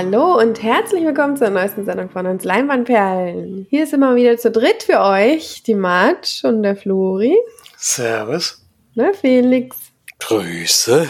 [0.00, 3.66] Hallo und herzlich willkommen zur neuesten Sendung von uns Leinwandperlen.
[3.68, 7.36] Hier ist immer wieder zu dritt für euch die March und der Flori.
[7.76, 8.64] Servus.
[8.94, 9.76] Ne, Felix.
[10.20, 11.08] Grüße.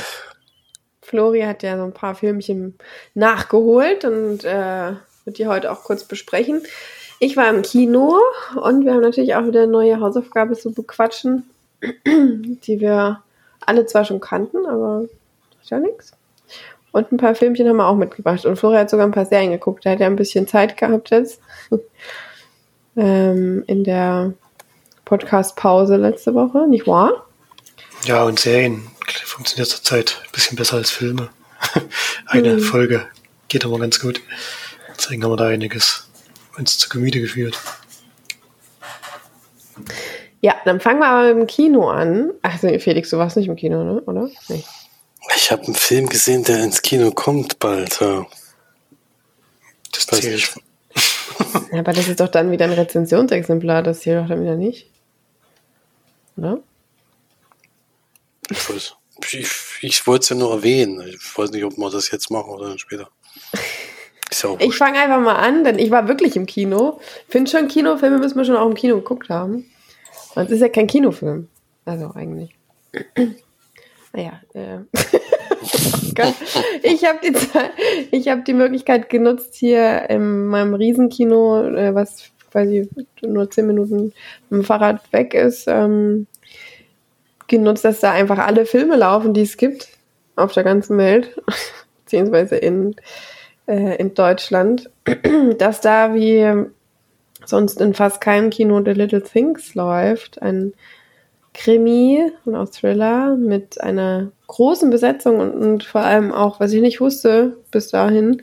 [1.02, 2.78] Flori hat ja so ein paar Filmchen
[3.12, 4.92] nachgeholt und äh,
[5.26, 6.62] wird die heute auch kurz besprechen.
[7.18, 8.18] Ich war im Kino
[8.54, 11.50] und wir haben natürlich auch wieder eine neue Hausaufgabe zu bequatschen,
[12.06, 13.22] die wir
[13.60, 15.04] alle zwar schon kannten, aber
[15.60, 16.14] ist ja nichts.
[16.92, 18.44] Und ein paar Filmchen haben wir auch mitgebracht.
[18.46, 19.84] Und Florian hat sogar ein paar Serien geguckt.
[19.84, 21.40] Er hat ja ein bisschen Zeit gehabt jetzt.
[22.96, 24.32] ähm, in der
[25.04, 27.26] Podcast-Pause letzte Woche, nicht wahr?
[28.04, 28.82] Ja, und Serien
[29.24, 31.30] funktioniert zurzeit ein bisschen besser als Filme.
[32.26, 32.60] Eine hm.
[32.60, 33.06] Folge
[33.48, 34.20] geht aber ganz gut.
[34.96, 36.08] Deswegen haben wir da einiges
[36.56, 37.58] uns zu Gemüte geführt.
[40.40, 42.32] Ja, dann fangen wir aber mit dem Kino an.
[42.42, 44.00] Also Felix, du warst nicht im Kino, ne?
[44.02, 44.28] oder?
[44.48, 44.64] Nee.
[45.36, 48.00] Ich habe einen Film gesehen, der ins Kino kommt bald.
[48.00, 48.26] Ja.
[49.92, 50.54] Das weiß ich.
[51.72, 54.90] ja, aber das ist doch dann wieder ein Rezensionsexemplar, das hier doch dann wieder nicht.
[56.36, 56.60] Oder?
[58.50, 58.94] Ich, weiß,
[59.32, 59.48] ich,
[59.82, 61.06] ich wollte es ja nur erwähnen.
[61.08, 63.08] Ich weiß nicht, ob wir das jetzt machen oder dann später.
[64.42, 67.00] Ja ich fange einfach mal an, denn ich war wirklich im Kino.
[67.26, 69.70] Ich finde schon, Kinofilme müssen wir schon auch im Kino geguckt haben.
[70.34, 71.48] Und es ist ja kein Kinofilm.
[71.86, 72.54] Also eigentlich.
[74.18, 74.78] Naja, äh.
[76.82, 82.88] ich habe die, hab die Möglichkeit genutzt, hier in meinem Riesenkino, äh, was quasi
[83.22, 84.12] nur zehn Minuten
[84.50, 86.26] mit dem Fahrrad weg ist, ähm,
[87.46, 89.88] genutzt, dass da einfach alle Filme laufen, die es gibt
[90.34, 91.40] auf der ganzen Welt,
[92.04, 92.96] beziehungsweise in,
[93.68, 94.90] äh, in Deutschland,
[95.58, 96.66] dass da wie
[97.44, 100.72] sonst in fast keinem Kino The Little Things läuft, ein
[101.58, 106.80] Krimi und auch Thriller mit einer großen Besetzung und, und, vor allem auch, was ich
[106.80, 108.42] nicht wusste bis dahin,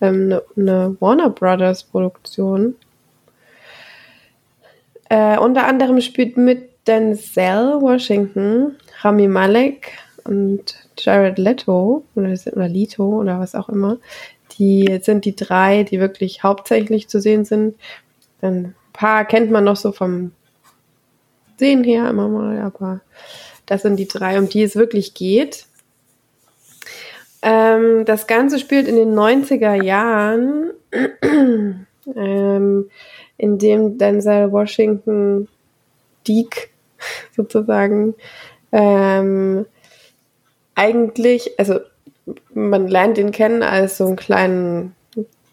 [0.00, 2.76] ähm, eine, eine Warner Brothers Produktion.
[5.08, 13.04] Äh, unter anderem spielt mit Denzel Washington, Rami Malek und Jared Leto oder, oder Leto
[13.20, 13.98] oder was auch immer.
[14.58, 17.74] Die sind die drei, die wirklich hauptsächlich zu sehen sind.
[18.40, 20.30] Ein paar kennt man noch so vom
[21.62, 23.02] Sehen her immer mal, aber
[23.66, 25.66] das sind die drei, um die es wirklich geht.
[27.40, 30.72] Ähm, das Ganze spielt in den 90er Jahren,
[32.16, 32.90] ähm,
[33.36, 35.46] in dem Denzel Washington
[36.26, 36.62] Deke
[37.36, 38.16] sozusagen
[38.72, 39.64] ähm,
[40.74, 41.78] eigentlich, also
[42.52, 44.96] man lernt ihn kennen als so einen kleinen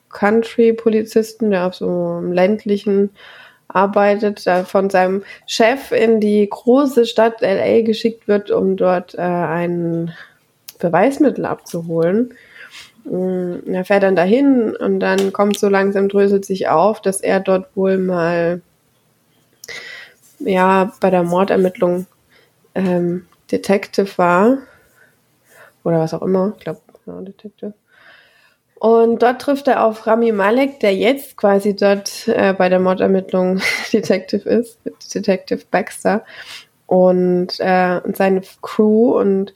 [0.09, 3.11] Country-Polizisten, der auf so einem ländlichen
[3.69, 10.13] arbeitet, von seinem Chef in die große Stadt LA geschickt wird, um dort äh, ein
[10.79, 12.33] Beweismittel abzuholen.
[13.05, 17.39] Mm, er fährt dann dahin und dann kommt so langsam, dröselt sich auf, dass er
[17.39, 18.61] dort wohl mal
[20.39, 22.07] ja bei der Mordermittlung
[22.75, 24.57] ähm, Detective war.
[25.83, 26.53] Oder was auch immer.
[26.57, 27.73] Ich glaube, ja, Detective.
[28.79, 33.59] Und dort trifft er auf Rami Malek, der jetzt quasi dort äh, bei der Mordermittlung
[33.93, 34.79] Detective ist,
[35.13, 36.23] Detective Baxter
[36.85, 39.19] und, äh, und seine Crew.
[39.19, 39.53] Und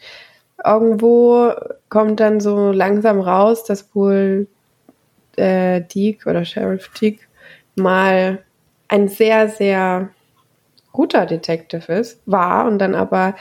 [0.63, 1.53] irgendwo
[1.87, 4.47] kommt dann so langsam raus, dass wohl
[5.37, 7.23] äh, Deke oder Sheriff Deke
[7.75, 8.43] mal
[8.89, 10.09] ein sehr, sehr
[10.91, 13.35] guter Detective ist, war und dann aber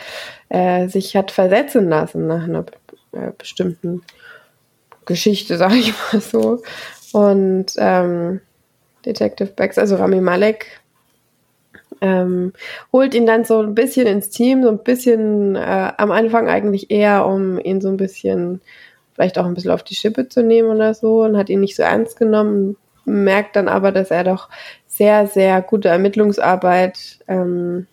[0.49, 2.65] äh, sich hat versetzen lassen nach einer
[3.13, 4.03] äh, bestimmten
[5.07, 6.63] Geschichte, sage ich mal so.
[7.13, 8.41] Und ähm,
[9.05, 10.83] Detective Bex, also Rami Malek,
[12.01, 12.53] ähm,
[12.93, 16.91] holt ihn dann so ein bisschen ins Team, so ein bisschen äh, am Anfang eigentlich
[16.91, 18.61] eher, um ihn so ein bisschen,
[19.15, 21.77] vielleicht auch ein bisschen auf die Schippe zu nehmen oder so und hat ihn nicht
[21.77, 24.49] so ernst genommen, merkt dann aber, dass er doch
[24.89, 27.87] sehr, sehr gute Ermittlungsarbeit ähm,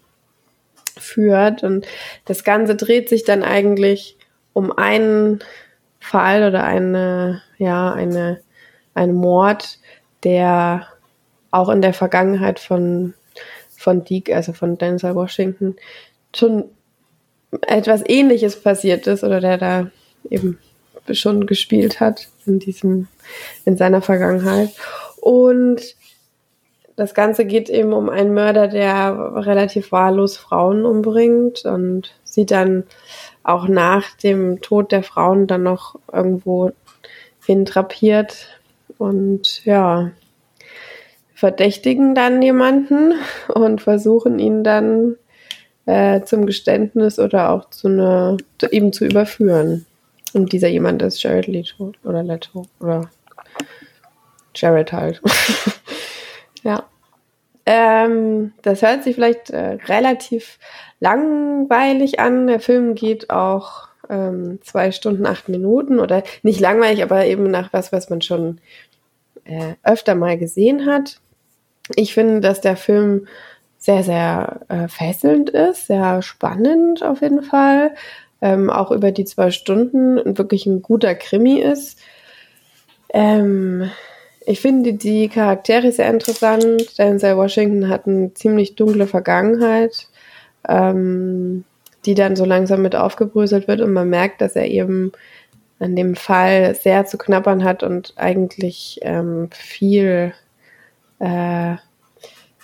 [0.98, 1.88] führt und
[2.26, 4.18] das Ganze dreht sich dann eigentlich
[4.54, 5.40] um einen
[6.00, 8.42] Fall oder eine, ja, eine,
[8.94, 9.80] ein Mord,
[10.24, 10.88] der
[11.52, 13.14] auch in der Vergangenheit von,
[13.76, 15.76] von Deke, also von Denzel Washington,
[16.36, 16.66] schon
[17.68, 19.92] etwas ähnliches passiert ist oder der da
[20.30, 20.60] eben
[21.12, 23.08] schon gespielt hat in diesem,
[23.66, 24.70] in seiner Vergangenheit.
[25.22, 25.82] Und
[27.00, 32.84] das Ganze geht eben um einen Mörder, der relativ wahllos Frauen umbringt und sie dann
[33.42, 36.74] auch nach dem Tod der Frauen dann noch irgendwo
[37.46, 38.60] hintrapiert
[38.98, 40.12] und ja,
[41.34, 43.14] verdächtigen dann jemanden
[43.48, 45.16] und versuchen ihn dann
[45.86, 48.36] äh, zum Geständnis oder auch zu einer,
[48.72, 49.86] eben zu überführen.
[50.34, 53.10] Und dieser jemand ist Jared Leto oder Leto oder
[54.54, 55.22] Jared halt.
[56.64, 56.84] ja.
[57.66, 60.58] Ähm, das hört sich vielleicht äh, relativ
[61.00, 62.48] langweilig an.
[62.48, 67.72] Der Film geht auch ähm, zwei Stunden, acht Minuten oder nicht langweilig, aber eben nach
[67.72, 68.60] was, was man schon
[69.46, 71.20] äh, öfter mal gesehen hat.
[71.96, 73.28] Ich finde, dass der Film
[73.78, 77.96] sehr, sehr äh, fesselnd ist, sehr spannend auf jeden Fall.
[78.42, 82.00] Ähm, auch über die zwei Stunden wirklich ein guter Krimi ist.
[83.14, 83.90] Ähm,
[84.46, 86.98] ich finde die Charaktere sehr interessant.
[86.98, 90.08] Denzel Washington hat eine ziemlich dunkle Vergangenheit,
[90.68, 91.66] ähm,
[92.06, 95.12] die dann so langsam mit aufgebröselt wird und man merkt, dass er eben
[95.80, 100.34] an dem Fall sehr zu knappern hat und eigentlich ähm, viel
[101.20, 101.76] äh,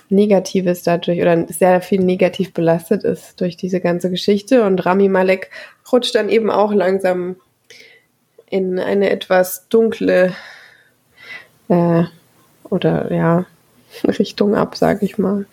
[0.10, 4.64] Negatives dadurch oder sehr viel negativ belastet ist durch diese ganze Geschichte.
[4.64, 5.50] Und Rami Malek
[5.92, 7.38] rutscht dann eben auch langsam
[8.50, 10.34] in eine etwas dunkle
[11.68, 12.04] äh,
[12.64, 13.46] oder ja,
[14.04, 15.46] Richtung ab, sag ich mal.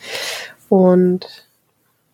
[0.68, 1.46] Und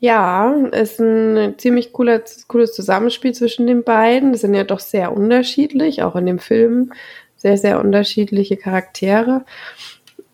[0.00, 4.32] ja, ist ein ziemlich cooler, cooles Zusammenspiel zwischen den beiden.
[4.32, 6.92] Das sind ja doch sehr unterschiedlich, auch in dem Film
[7.36, 9.44] sehr, sehr unterschiedliche Charaktere.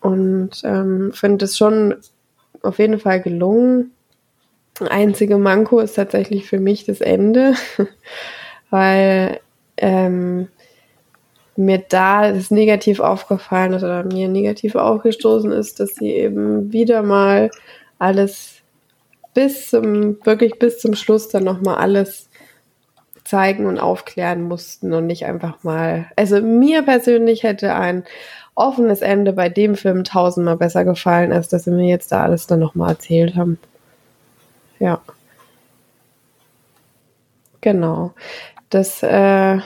[0.01, 1.95] Und ähm, finde es schon
[2.61, 3.91] auf jeden Fall gelungen.
[4.79, 7.53] Einzige Manko ist tatsächlich für mich das Ende,
[8.69, 9.39] weil
[9.77, 10.49] ähm,
[11.55, 17.01] mir da das negativ aufgefallen ist oder mir negativ aufgestoßen ist, dass sie eben wieder
[17.01, 17.49] mal
[17.97, 18.61] alles
[19.33, 22.29] bis zum, wirklich bis zum Schluss dann nochmal alles
[23.23, 26.07] zeigen und aufklären mussten und nicht einfach mal.
[26.15, 28.03] Also mir persönlich hätte ein
[28.53, 32.47] offenes Ende bei dem Film tausendmal besser gefallen, als dass sie mir jetzt da alles
[32.47, 33.59] dann nochmal erzählt haben.
[34.79, 35.01] Ja.
[37.61, 38.13] Genau.
[38.69, 39.59] Das äh,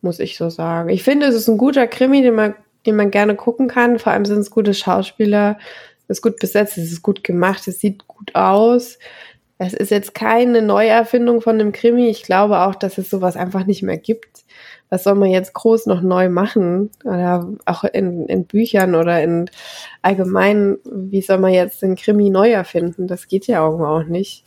[0.00, 0.88] muss ich so sagen.
[0.88, 2.54] Ich finde, es ist ein guter Krimi, den man,
[2.86, 3.98] den man gerne gucken kann.
[3.98, 5.58] Vor allem sind es gute Schauspieler.
[6.08, 8.98] Es ist gut besetzt, es ist gut gemacht, es sieht gut aus.
[9.58, 12.08] Es ist jetzt keine Neuerfindung von einem Krimi.
[12.08, 14.44] Ich glaube auch, dass es sowas einfach nicht mehr gibt
[14.90, 16.90] was soll man jetzt groß noch neu machen?
[17.04, 19.50] Oder auch in, in Büchern oder in
[20.02, 23.06] allgemein, wie soll man jetzt den Krimi neu erfinden?
[23.06, 24.44] Das geht ja irgendwo auch nicht.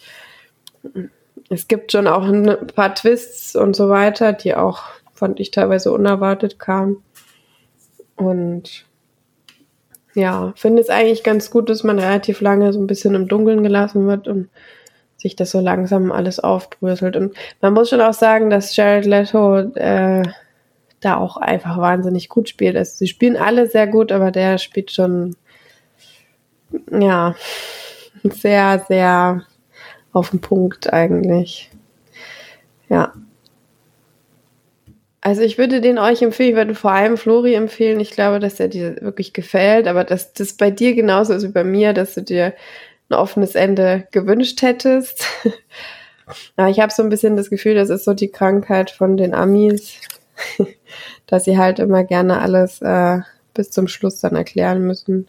[1.50, 4.84] Es gibt schon auch ein paar Twists und so weiter, die auch,
[5.22, 6.98] fand ich, teilweise unerwartet kamen.
[8.16, 8.88] Und
[10.16, 13.62] ja, finde es eigentlich ganz gut, dass man relativ lange so ein bisschen im Dunkeln
[13.62, 14.50] gelassen wird und
[15.18, 17.16] sich das so langsam alles aufdröselt.
[17.16, 20.24] Und man muss schon auch sagen, dass Jared Leto äh,
[21.02, 22.76] da auch einfach wahnsinnig gut spielt.
[22.76, 25.36] Also sie spielen alle sehr gut, aber der spielt schon
[26.92, 27.36] ja
[28.24, 29.44] sehr, sehr
[30.14, 31.70] auf den Punkt eigentlich.
[32.90, 33.14] Ja.
[35.22, 38.00] Also ich würde den euch empfehlen, ich würde vor allem Flori empfehlen.
[38.00, 41.52] Ich glaube, dass er dir wirklich gefällt, aber dass das bei dir genauso ist wie
[41.52, 42.54] bei mir, dass du dir
[43.10, 45.26] ein offenes Ende gewünscht hättest.
[46.58, 49.36] ja, ich habe so ein bisschen das Gefühl, das ist so die Krankheit von den
[49.36, 49.94] Amis,
[51.28, 53.20] dass sie halt immer gerne alles äh,
[53.54, 55.28] bis zum Schluss dann erklären müssen.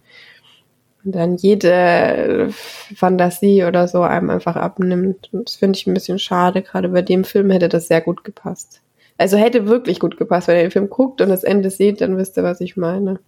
[1.04, 2.50] Und dann jede
[2.94, 5.30] Fantasie oder so einem einfach abnimmt.
[5.32, 6.62] Und das finde ich ein bisschen schade.
[6.62, 8.81] Gerade bei dem Film hätte das sehr gut gepasst.
[9.22, 10.48] Also hätte wirklich gut gepasst.
[10.48, 13.20] Wenn ihr den Film guckt und das Ende seht, dann wisst ihr, was ich meine.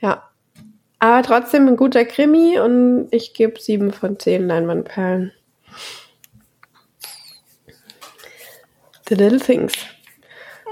[0.00, 0.30] Ja.
[0.98, 5.32] Aber trotzdem ein guter Krimi und ich gebe sieben von zehn Leinwandperlen.
[9.10, 9.74] The Little Things.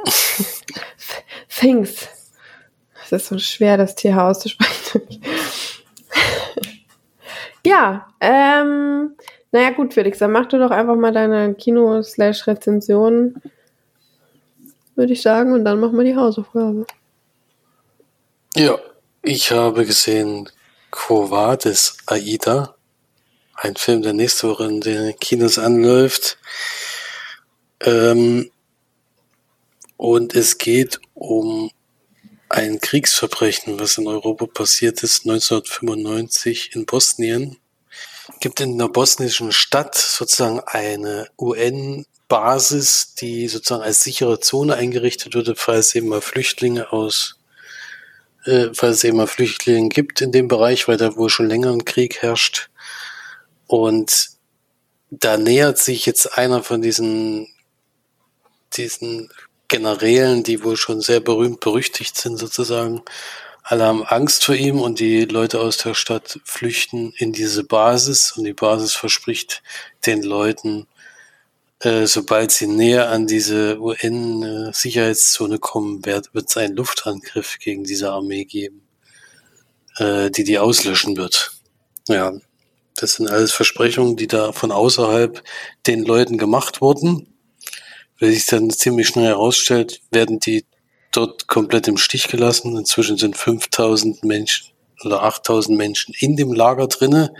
[1.50, 2.08] Things.
[3.04, 5.20] Es ist so schwer, das Tier auszusprechen.
[7.66, 9.14] ja, ähm,
[9.52, 13.40] naja, gut, Felix, dann mach du doch einfach mal deine Kino-Rezension,
[14.94, 16.86] würde ich sagen, und dann machen wir die Hausaufgabe.
[18.54, 18.78] Ja,
[19.22, 20.48] ich habe gesehen
[20.90, 22.74] Quo Vadis Aida,
[23.54, 26.38] ein Film, der nächste Woche in den Kinos anläuft.
[27.80, 28.50] Ähm,
[29.96, 31.70] und es geht um
[32.48, 37.56] ein Kriegsverbrechen, was in Europa passiert ist, 1995 in Bosnien.
[38.40, 45.54] Gibt in der bosnischen Stadt sozusagen eine UN-Basis, die sozusagen als sichere Zone eingerichtet wurde,
[45.56, 47.36] falls eben mal Flüchtlinge aus
[48.46, 51.72] äh, falls es eben mal Flüchtlinge gibt in dem Bereich, weil da wohl schon länger
[51.72, 52.70] ein Krieg herrscht.
[53.66, 54.30] Und
[55.10, 57.48] da nähert sich jetzt einer von diesen,
[58.74, 59.30] diesen
[59.68, 63.02] Generälen, die wohl schon sehr berühmt berüchtigt sind sozusagen.
[63.68, 68.32] Alle haben Angst vor ihm und die Leute aus der Stadt flüchten in diese Basis
[68.32, 69.62] und die Basis verspricht
[70.06, 70.86] den Leuten
[71.80, 78.44] äh, sobald sie näher an diese UN-Sicherheitszone kommen, wird es einen Luftangriff gegen diese Armee
[78.44, 78.82] geben,
[79.98, 81.52] äh, die die auslöschen wird.
[82.08, 82.32] Ja,
[82.94, 85.42] das sind alles Versprechungen, die da von außerhalb
[85.86, 87.26] den Leuten gemacht wurden.
[88.18, 90.64] Wenn sich dann ziemlich schnell herausstellt, werden die
[91.16, 92.76] dort komplett im Stich gelassen.
[92.76, 94.68] Inzwischen sind 5000 Menschen
[95.04, 97.34] oder 8000 Menschen in dem Lager drinne,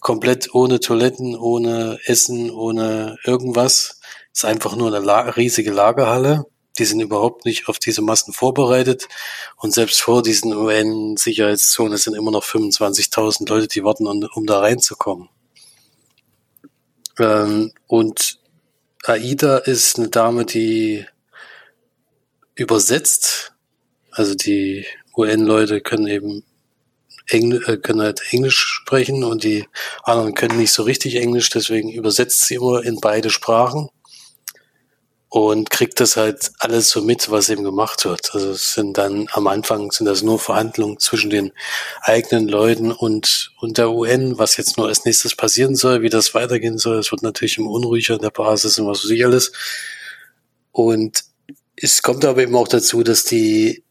[0.00, 4.00] komplett ohne Toiletten, ohne Essen, ohne irgendwas.
[4.32, 6.44] ist einfach nur eine La riesige Lagerhalle.
[6.78, 9.08] Die sind überhaupt nicht auf diese Massen vorbereitet.
[9.56, 14.60] Und selbst vor diesen UN-Sicherheitszonen sind immer noch 25.000 Leute, die warten, um, um da
[14.60, 15.28] reinzukommen.
[17.18, 18.38] Ähm, und
[19.04, 21.06] Aida ist eine Dame, die
[22.56, 23.52] übersetzt.
[24.10, 24.86] Also die
[25.16, 26.42] UN-Leute können eben
[27.28, 29.66] Engl äh, können halt Englisch sprechen und die
[30.04, 33.88] anderen können nicht so richtig Englisch, deswegen übersetzt sie immer in beide Sprachen
[35.28, 38.30] und kriegt das halt alles so mit, was eben gemacht wird.
[38.32, 41.52] Also es sind dann am Anfang sind das nur Verhandlungen zwischen den
[42.00, 46.32] eigenen Leuten und, und der UN, was jetzt nur als nächstes passieren soll, wie das
[46.34, 46.98] weitergehen soll.
[46.98, 49.52] Es wird natürlich immer unruhiger in der Basis und was weiß ich alles.
[50.70, 51.24] Und
[51.76, 53.84] es kommt aber eben auch dazu, dass die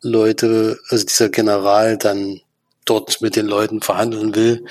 [0.00, 2.40] Leute, also dieser General dann
[2.84, 4.66] dort mit den Leuten verhandeln will.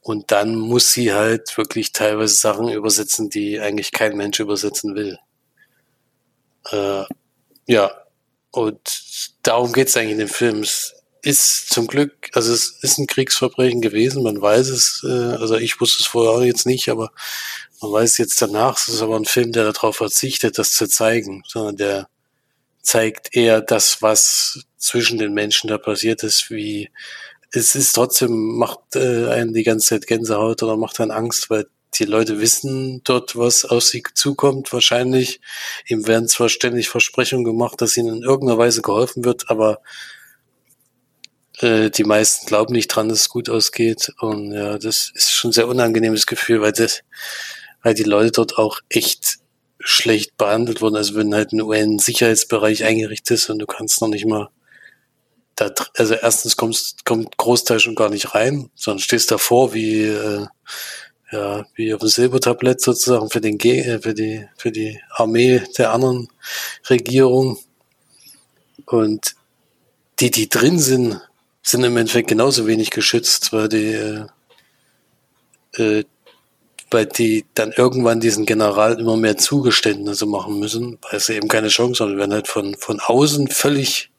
[0.00, 5.18] Und dann muss sie halt wirklich teilweise Sachen übersetzen, die eigentlich kein Mensch übersetzen will.
[6.70, 7.04] Äh,
[7.66, 7.90] ja,
[8.50, 8.80] und
[9.42, 10.60] darum geht's eigentlich in dem Film.
[10.60, 15.56] Es ist zum Glück, also es ist ein Kriegsverbrechen gewesen, man weiß es, äh, also
[15.56, 17.10] ich wusste es vorher jetzt nicht, aber
[17.84, 21.42] man weiß jetzt danach, es ist aber ein Film, der darauf verzichtet, das zu zeigen,
[21.46, 22.08] sondern der
[22.82, 26.90] zeigt eher das, was zwischen den Menschen da passiert ist, wie
[27.52, 31.66] es ist trotzdem, macht äh, einen die ganze Zeit Gänsehaut oder macht einen Angst, weil
[31.98, 35.40] die Leute wissen dort, was auf sie zukommt, wahrscheinlich.
[35.86, 39.80] Ihm werden zwar ständig Versprechungen gemacht, dass ihnen in irgendeiner Weise geholfen wird, aber
[41.60, 44.12] äh, die meisten glauben nicht dran, dass es gut ausgeht.
[44.18, 47.02] Und ja, das ist schon ein sehr unangenehmes Gefühl, weil das,
[47.84, 49.38] weil die Leute dort auch echt
[49.78, 50.96] schlecht behandelt wurden.
[50.96, 54.48] Also wenn halt ein UN-Sicherheitsbereich eingerichtet ist und du kannst noch nicht mal
[55.54, 60.46] da, also erstens kommst, kommt Großteil schon gar nicht rein, sondern stehst davor wie, äh,
[61.30, 65.62] ja, wie auf dem Silbertablett sozusagen für den G äh, für die, für die Armee
[65.76, 66.28] der anderen
[66.88, 67.58] Regierung.
[68.86, 69.36] Und
[70.20, 71.20] die, die drin sind,
[71.62, 74.24] sind im Endeffekt genauso wenig geschützt, weil die,
[75.76, 76.04] äh,
[76.94, 81.68] weil die dann irgendwann diesen General immer mehr Zugeständnisse machen müssen, weil sie eben keine
[81.68, 82.12] Chance haben.
[82.12, 84.10] Die werden halt von, von außen völlig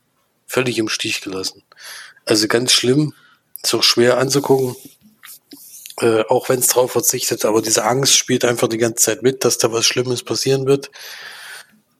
[0.48, 1.64] völlig im Stich gelassen.
[2.26, 3.14] Also ganz schlimm,
[3.64, 4.76] ist auch schwer anzugucken,
[6.02, 9.44] äh, auch wenn es drauf verzichtet, aber diese Angst spielt einfach die ganze Zeit mit,
[9.46, 10.92] dass da was Schlimmes passieren wird.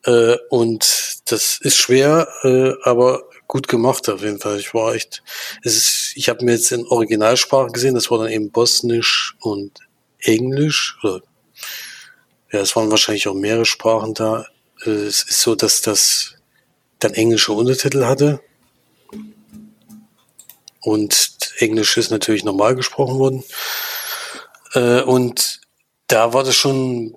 [0.04, 4.58] Äh, und das ist schwer, äh, aber gut gemacht auf jeden Fall.
[4.58, 5.22] Ich war echt,
[5.62, 9.85] es ist, ich habe mir jetzt in Originalsprache gesehen, das war dann eben Bosnisch und
[10.20, 10.98] Englisch.
[12.52, 14.46] Ja, es waren wahrscheinlich auch mehrere Sprachen da.
[14.84, 16.34] Äh, es ist so, dass das
[16.98, 18.40] dann englische Untertitel hatte.
[20.80, 23.44] Und Englisch ist natürlich normal gesprochen worden.
[24.74, 25.60] Äh, und
[26.06, 27.16] da war das schon,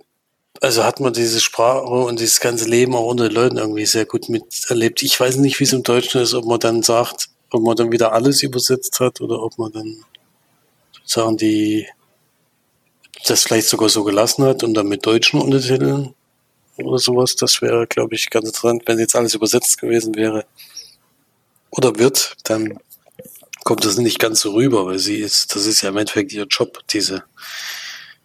[0.61, 4.05] also hat man diese Sprache und dieses ganze Leben auch unter den Leuten irgendwie sehr
[4.05, 5.03] gut miterlebt.
[5.03, 7.91] Ich weiß nicht, wie es im Deutschen ist, ob man dann sagt, ob man dann
[7.91, 10.03] wieder alles übersetzt hat oder ob man dann
[10.93, 11.87] sozusagen die,
[13.29, 16.15] das vielleicht sogar so gelassen hat und dann mit deutschen Untertiteln
[16.77, 17.35] oder sowas.
[17.35, 20.45] Das wäre, glaube ich, ganz interessant, wenn jetzt alles übersetzt gewesen wäre.
[21.69, 22.79] Oder wird, dann
[23.63, 26.47] kommt das nicht ganz so rüber, weil sie ist, das ist ja im Endeffekt ihr
[26.49, 27.23] Job, diese,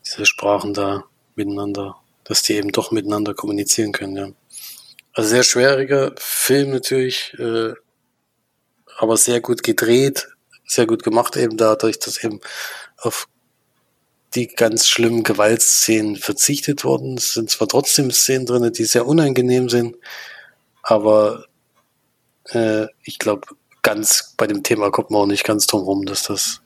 [0.07, 4.29] diese Sprachen da miteinander, dass die eben doch miteinander kommunizieren können, ja.
[5.13, 7.75] Also sehr schwieriger Film natürlich, äh,
[8.99, 10.27] aber sehr gut gedreht,
[10.67, 12.41] sehr gut gemacht eben dadurch, dass eben
[12.99, 13.29] auf
[14.35, 17.17] die ganz schlimmen Gewaltszenen verzichtet worden.
[17.17, 19.97] Es sind zwar trotzdem Szenen drin, die sehr unangenehm sind,
[20.83, 21.47] aber
[22.51, 23.47] äh, ich glaube,
[23.83, 26.63] ganz bei dem Thema kommt man auch nicht ganz drum rum, dass das,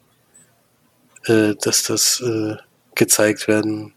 [1.27, 2.57] äh, dass das äh,
[2.95, 3.95] gezeigt werden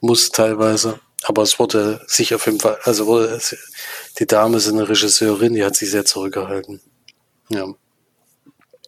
[0.00, 1.00] muss teilweise.
[1.24, 3.40] Aber es wurde sich auf jeden Fall, also wurde,
[4.18, 6.80] die Dame ist eine Regisseurin, die hat sich sehr zurückgehalten.
[7.48, 7.74] Ja.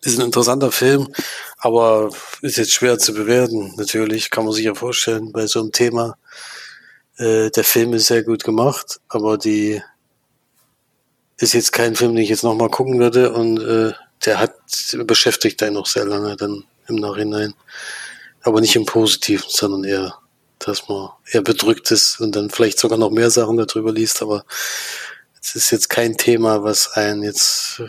[0.03, 1.09] Ist ein interessanter Film,
[1.59, 2.11] aber
[2.43, 3.75] ist jetzt schwer zu bewerten.
[3.77, 6.17] Natürlich kann man sich ja vorstellen bei so einem Thema.
[7.17, 9.83] Äh, der Film ist sehr gut gemacht, aber die
[11.39, 13.93] ist jetzt kein Film, den ich jetzt nochmal gucken würde und äh,
[14.25, 14.55] der hat
[15.07, 17.55] beschäftigt einen noch sehr lange dann im Nachhinein.
[18.43, 20.19] Aber nicht im Positiven, sondern eher
[20.59, 24.45] dass man eher bedrückt ist und dann vielleicht sogar noch mehr Sachen darüber liest, aber
[25.41, 27.83] es ist jetzt kein Thema, was einen jetzt,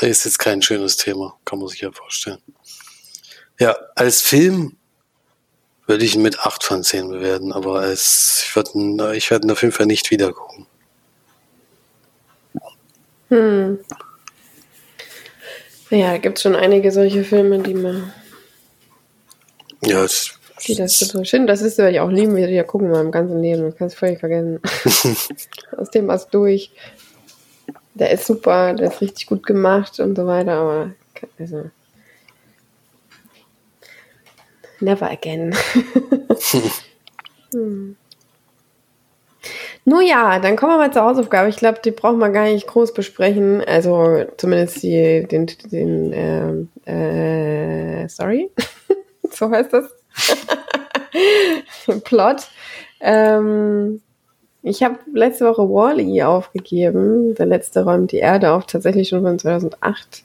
[0.00, 2.42] ist jetzt kein schönes Thema, kann man sich ja vorstellen.
[3.58, 4.76] Ja, als Film
[5.86, 9.46] würde ich ihn mit 8 von 10 bewerten, aber als, ich werde ihn, ich werde
[9.46, 10.66] ihn auf jeden Fall nicht wieder gucken.
[13.28, 13.78] Hm.
[15.90, 18.12] Ja, gibt es schon einige solche Filme, die man.
[19.82, 23.00] Ja, es, die das so schön, das ist, ich auch lieben, wir ja gucken mal
[23.00, 23.62] im ganzen Leben.
[23.62, 24.60] Das kannst du völlig vergessen.
[25.76, 26.72] Aus dem was durch.
[27.98, 30.90] Der ist super, der ist richtig gut gemacht und so weiter, aber
[31.38, 31.70] also,
[34.80, 35.54] never again.
[37.52, 37.96] hm.
[39.88, 41.48] Nun ja, dann kommen wir mal zur Hausaufgabe.
[41.48, 43.62] Ich glaube, die brauchen wir gar nicht groß besprechen.
[43.64, 48.50] Also zumindest die, den, den äh, äh, sorry,
[49.30, 49.84] so heißt das.
[52.04, 52.48] Plot.
[53.00, 54.02] Ähm,
[54.68, 57.36] ich habe letzte Woche Wally -E aufgegeben.
[57.36, 60.24] Der letzte räumt die Erde auf, tatsächlich schon von 2008.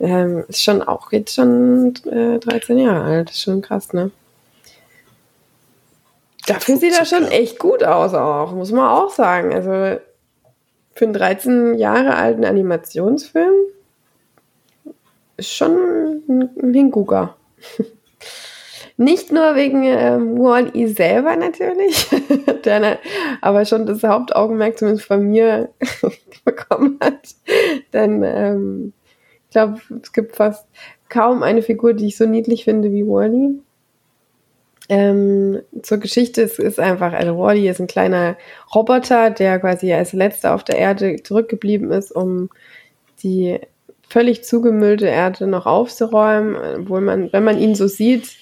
[0.00, 3.30] Ähm, ist schon auch jetzt schon äh, 13 Jahre alt.
[3.30, 4.10] Ist schon krass, ne?
[6.46, 9.52] Dafür sieht er schon echt gut aus, auch, muss man auch sagen.
[9.52, 10.00] Also
[10.92, 13.54] für einen 13 Jahre alten Animationsfilm
[15.36, 17.36] ist schon ein Hingucker.
[18.96, 22.08] Nicht nur wegen ähm, Wall-E selber natürlich,
[22.64, 22.98] der,
[23.40, 25.70] aber schon das Hauptaugenmerk zumindest von mir
[26.44, 27.34] bekommen hat.
[27.92, 28.92] Denn ähm,
[29.48, 30.68] ich glaube, es gibt fast
[31.08, 33.60] kaum eine Figur, die ich so niedlich finde wie Wally.
[34.88, 38.36] Ähm, zur Geschichte, es ist einfach, also Wally ist ein kleiner
[38.74, 42.50] Roboter, der quasi als letzter auf der Erde zurückgeblieben ist, um
[43.22, 43.58] die
[44.08, 46.56] völlig zugemüllte Erde noch aufzuräumen.
[46.82, 48.36] Obwohl man, wenn man ihn so sieht,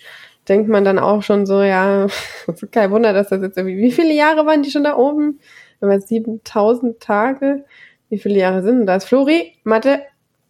[0.48, 2.06] denkt man dann auch schon so, ja,
[2.70, 5.40] kein Wunder, dass das jetzt irgendwie, wie viele Jahre waren die schon da oben?
[5.80, 7.64] Wenn man 7000 Tage,
[8.08, 9.04] wie viele Jahre sind denn das?
[9.04, 10.02] Flori, Mathe?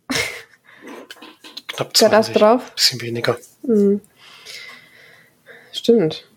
[1.68, 2.72] Knapp 20, das drauf?
[2.72, 3.36] bisschen weniger.
[3.64, 4.00] Hm.
[5.72, 6.28] Stimmt.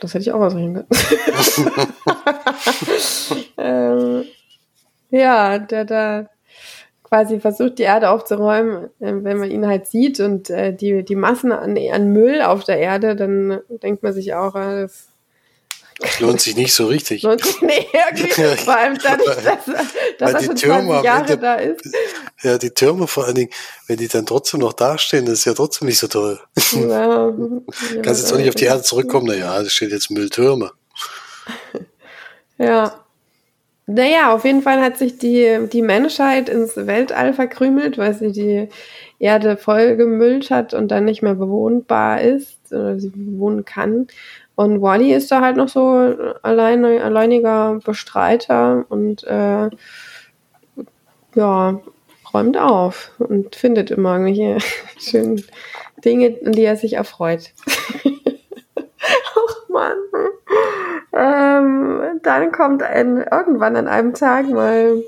[0.00, 0.88] Das hätte ich auch ausrechnen können.
[3.58, 4.24] ähm,
[5.10, 6.28] ja, der da
[7.08, 11.16] quasi versucht, die Erde aufzuräumen, äh, wenn man ihn halt sieht und äh, die, die
[11.16, 15.08] Massen an, an Müll auf der Erde, dann denkt man sich auch, äh, das
[15.98, 17.22] das lohnt sich nicht so richtig.
[17.22, 19.64] Lohnt sich, nee, irgendwie, vor allem dadurch, dass,
[20.18, 21.80] dass er schon Türme 20 Jahre Ende, da ist.
[22.42, 23.50] Ja, die Türme vor allen Dingen,
[23.86, 26.38] wenn die dann trotzdem noch dastehen, das ist ja trotzdem nicht so toll.
[26.72, 27.32] Ja,
[28.02, 30.72] Kannst jetzt auch nicht auf die Erde zurückkommen, naja, da steht jetzt Mülltürme.
[32.58, 33.05] Ja.
[33.88, 38.68] Naja, auf jeden Fall hat sich die, die Menschheit ins Weltall verkrümelt, weil sie die
[39.20, 44.08] Erde voll gemüllt hat und dann nicht mehr bewohnbar ist oder sie bewohnen kann.
[44.56, 49.70] Und Wally ist da halt noch so allein, alleiniger Bestreiter und äh,
[51.36, 51.80] ja,
[52.34, 54.58] räumt auf und findet immer irgendwelche
[54.98, 55.44] schönen
[56.04, 57.52] Dinge, an die er sich erfreut.
[59.36, 59.96] Ach man.
[61.16, 65.02] Ähm, dann kommt ein, irgendwann an einem Tag mal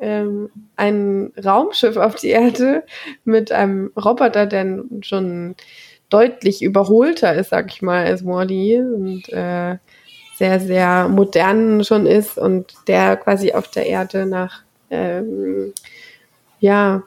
[0.00, 2.84] ähm, ein Raumschiff auf die Erde
[3.24, 5.54] mit einem Roboter, der schon
[6.10, 9.78] deutlich überholter ist, sag ich mal, als Wally und äh,
[10.36, 15.72] sehr, sehr modern schon ist und der quasi auf der Erde nach, ähm,
[16.60, 17.02] ja,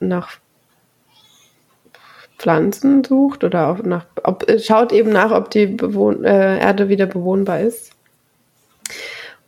[0.00, 0.38] nach
[2.38, 7.06] Pflanzen sucht oder auch nach, ob, schaut eben nach, ob die Bewohn äh, Erde wieder
[7.06, 7.90] bewohnbar ist.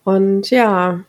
[0.05, 1.01] Und ja,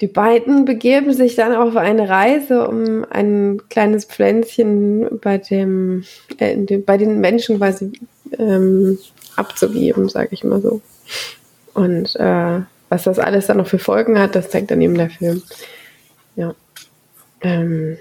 [0.00, 6.04] die beiden begeben sich dann auf eine Reise, um ein kleines Pflänzchen bei dem,
[6.38, 7.92] äh, dem bei den Menschen quasi
[8.38, 8.98] ähm,
[9.36, 10.80] abzugeben, sage ich mal so.
[11.74, 15.10] Und äh, was das alles dann noch für Folgen hat, das zeigt dann eben der
[15.10, 15.42] Film.
[16.36, 16.54] Ja.
[17.40, 17.96] Ähm,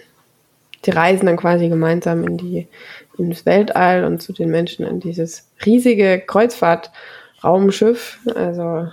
[0.86, 2.67] die reisen dann quasi gemeinsam in die
[3.17, 8.19] ins Weltall und zu den Menschen in dieses riesige Kreuzfahrtraumschiff.
[8.36, 8.88] Also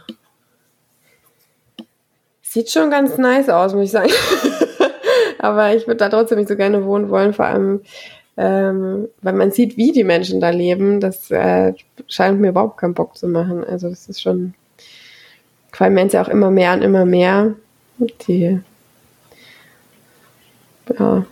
[2.53, 4.11] Sieht schon ganz nice aus, muss ich sagen.
[5.39, 7.81] Aber ich würde da trotzdem nicht so gerne wohnen wollen, vor allem,
[8.37, 11.01] ähm, weil man sieht, wie die Menschen da leben.
[11.01, 11.73] Das äh,
[12.09, 13.65] scheint mir überhaupt keinen Bock zu machen.
[13.65, 14.53] Also das ist schon,
[15.71, 17.55] gefallen mir ja auch immer mehr und immer mehr.
[18.29, 18.61] Die,
[20.99, 21.25] ja.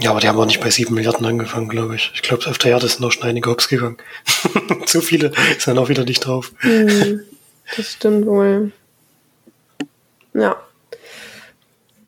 [0.00, 2.12] Ja, aber die haben auch nicht bei sieben Milliarden angefangen, glaube ich.
[2.14, 3.96] Ich glaube, auf der Erde sind noch schon einige Hops gegangen.
[4.86, 6.52] Zu viele sind auch wieder nicht drauf.
[6.62, 7.20] Mm,
[7.76, 8.72] das stimmt wohl.
[10.34, 10.56] Ja.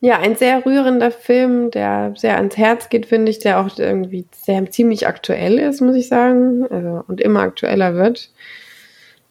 [0.02, 4.24] Ja, ein sehr rührender Film, der sehr ans Herz geht, finde ich, der auch irgendwie
[4.32, 6.66] sehr ziemlich aktuell ist, muss ich sagen.
[6.70, 8.30] Also, und immer aktueller wird.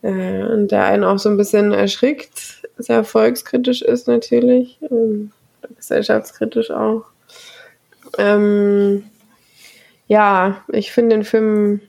[0.02, 4.78] Äh, und der einen auch so ein bisschen erschrickt, sehr volkskritisch ist natürlich.
[4.92, 5.32] Ähm,
[5.78, 7.06] gesellschaftskritisch auch.
[8.18, 9.04] Ähm,
[10.08, 11.82] ja, ich finde den Film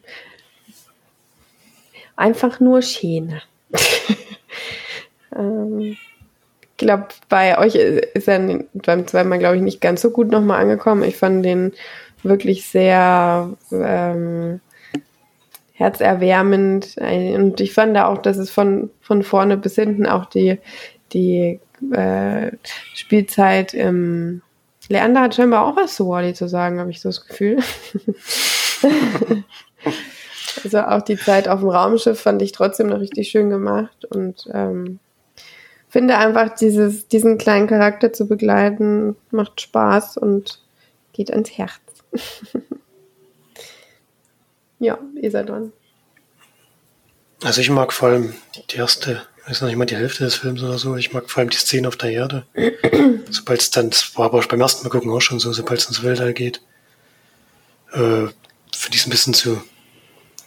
[2.16, 3.40] einfach nur schön.
[5.36, 5.96] ähm,
[6.80, 10.60] glaube, bei euch ist er beim zweiten Mal, glaube ich, nicht ganz so gut nochmal
[10.60, 11.04] angekommen.
[11.04, 11.72] Ich fand den
[12.22, 14.60] wirklich sehr ähm,
[15.74, 16.96] herzerwärmend.
[16.98, 20.58] Und ich fand da auch, dass es von, von vorne bis hinten auch die,
[21.12, 21.60] die
[21.92, 22.50] äh,
[22.94, 24.42] Spielzeit im
[24.90, 27.58] Leander hat scheinbar auch was zu Wally zu sagen, habe ich so das Gefühl.
[30.64, 34.48] also auch die Zeit auf dem Raumschiff fand ich trotzdem noch richtig schön gemacht und
[34.52, 34.98] ähm,
[35.88, 40.60] finde einfach, dieses, diesen kleinen Charakter zu begleiten, macht Spaß und
[41.12, 41.80] geht ans Herz.
[44.80, 45.72] ja, ihr seid dran.
[47.44, 50.62] Also ich mag vor allem die erste, weiß noch nicht mal die Hälfte des Films
[50.62, 52.46] oder so, ich mag vor allem die Szene auf der Erde.
[53.30, 55.86] sobald es dann, das war aber beim ersten Mal gucken auch schon so, sobald es
[55.86, 56.60] ins Weltall geht,
[57.92, 58.28] äh,
[58.72, 59.62] finde ich es ein bisschen zu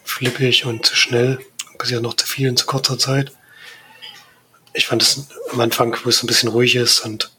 [0.04, 1.38] flippig und zu schnell.
[1.78, 3.32] Passiert noch zu viel in zu kurzer Zeit
[4.74, 7.30] ich fand es am Anfang, wo es ein bisschen ruhig ist und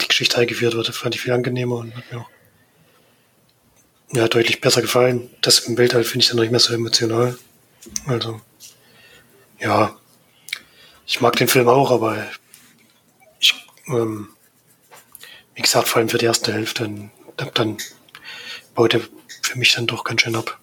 [0.00, 2.28] die Geschichte eingeführt wurde, fand ich viel angenehmer und hat mir auch
[4.12, 5.30] ja, deutlich besser gefallen.
[5.40, 7.38] Das im Weltall finde ich dann noch nicht mehr so emotional.
[8.06, 8.40] Also,
[9.60, 9.96] ja,
[11.06, 12.16] ich mag den Film auch, aber
[13.38, 13.54] ich,
[13.88, 14.28] ähm,
[15.54, 17.10] wie gesagt, vor allem für die erste Hälfte, dann,
[17.54, 17.78] dann
[18.74, 19.00] baut er
[19.42, 20.58] für mich dann doch ganz schön ab.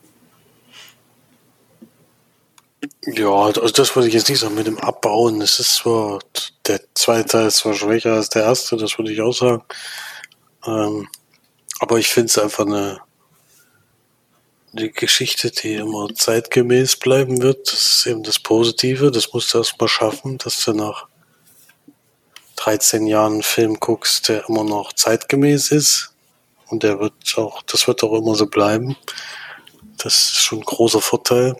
[3.05, 5.41] Ja, also das würde ich jetzt nicht sagen mit dem Abbauen.
[5.41, 6.19] Es ist zwar,
[6.67, 9.63] der zweite Teil ist zwar schwächer als der erste, das würde ich auch sagen.
[10.65, 11.07] Ähm,
[11.79, 13.01] aber ich finde es einfach eine,
[14.73, 17.71] eine Geschichte, die immer zeitgemäß bleiben wird.
[17.71, 19.11] Das ist eben das Positive.
[19.11, 21.07] Das musst du erstmal schaffen, dass du nach
[22.57, 26.13] 13 Jahren einen Film guckst, der immer noch zeitgemäß ist.
[26.67, 28.95] Und der wird auch, das wird auch immer so bleiben.
[29.97, 31.57] Das ist schon ein großer Vorteil.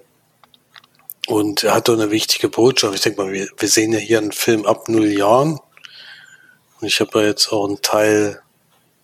[1.28, 2.96] Und er hat doch eine wichtige Botschaft.
[2.96, 5.60] Ich denke mal, wir, wir sehen ja hier einen Film ab null Jahren.
[6.80, 8.42] Und ich habe ja jetzt auch einen Teil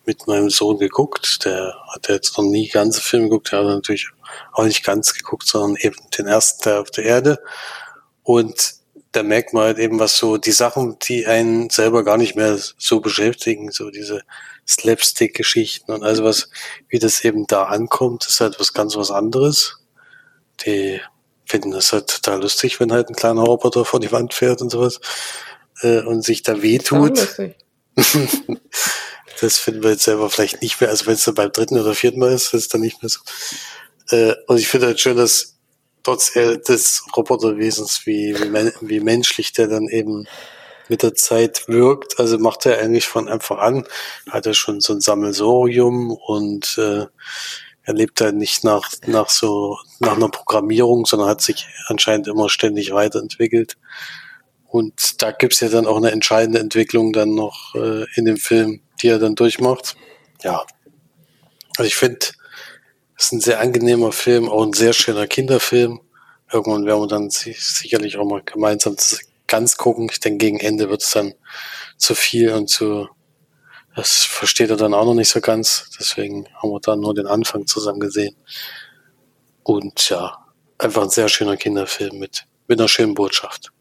[0.08, 1.46] mit meinem Sohn geguckt.
[1.46, 3.52] Der hat jetzt noch nie ganze Filme geguckt.
[3.52, 4.10] Der hat natürlich
[4.54, 7.40] auch nicht ganz geguckt, sondern eben den ersten Teil auf der Erde.
[8.24, 8.76] Und
[9.12, 12.58] da merkt man halt eben, was so die Sachen, die einen selber gar nicht mehr
[12.78, 14.22] so beschäftigen, so diese
[14.68, 16.50] Slapstick-Geschichten und also was,
[16.90, 19.80] wie das eben da ankommt, ist halt was ganz was anderes.
[20.66, 21.00] Die
[21.46, 24.70] finden das halt total lustig, wenn halt ein kleiner Roboter vor die Wand fährt und
[24.70, 25.00] sowas
[25.82, 27.18] äh, und sich da wehtut.
[29.42, 31.94] das finden wir jetzt selber vielleicht nicht mehr, also wenn es dann beim dritten oder
[31.94, 33.20] vierten Mal ist, ist es dann nicht mehr so.
[34.10, 35.58] Äh, und ich finde halt schön, dass
[36.04, 40.26] trotz des Roboterwesens, wie, wie, wie menschlich der dann eben
[40.88, 42.18] mit der Zeit wirkt.
[42.18, 43.88] Also macht er eigentlich von Anfang an,
[44.30, 47.08] hat er schon so ein Sammelsorium und äh,
[47.84, 52.50] er lebt halt nicht nach, nach so, nach einer Programmierung, sondern hat sich anscheinend immer
[52.50, 53.78] ständig weiterentwickelt.
[54.68, 58.82] Und da gibt's ja dann auch eine entscheidende Entwicklung dann noch äh, in dem Film,
[59.02, 59.96] die er dann durchmacht.
[60.44, 60.66] Ja.
[61.78, 62.20] Also ich finde,
[63.18, 66.02] es ist ein sehr angenehmer Film, auch ein sehr schöner Kinderfilm.
[66.52, 68.96] Irgendwann werden wir dann sicherlich auch mal gemeinsam
[69.48, 70.08] ganz gucken.
[70.12, 71.34] Ich denke, gegen Ende wird es dann
[71.98, 73.08] zu viel und zu
[73.98, 75.90] das versteht er dann auch noch nicht so ganz.
[76.00, 78.36] Deswegen haben wir dann nur den Anfang zusammen gesehen.
[79.64, 80.38] Und ja,
[80.78, 83.72] einfach ein sehr schöner Kinderfilm mit, mit einer schönen Botschaft.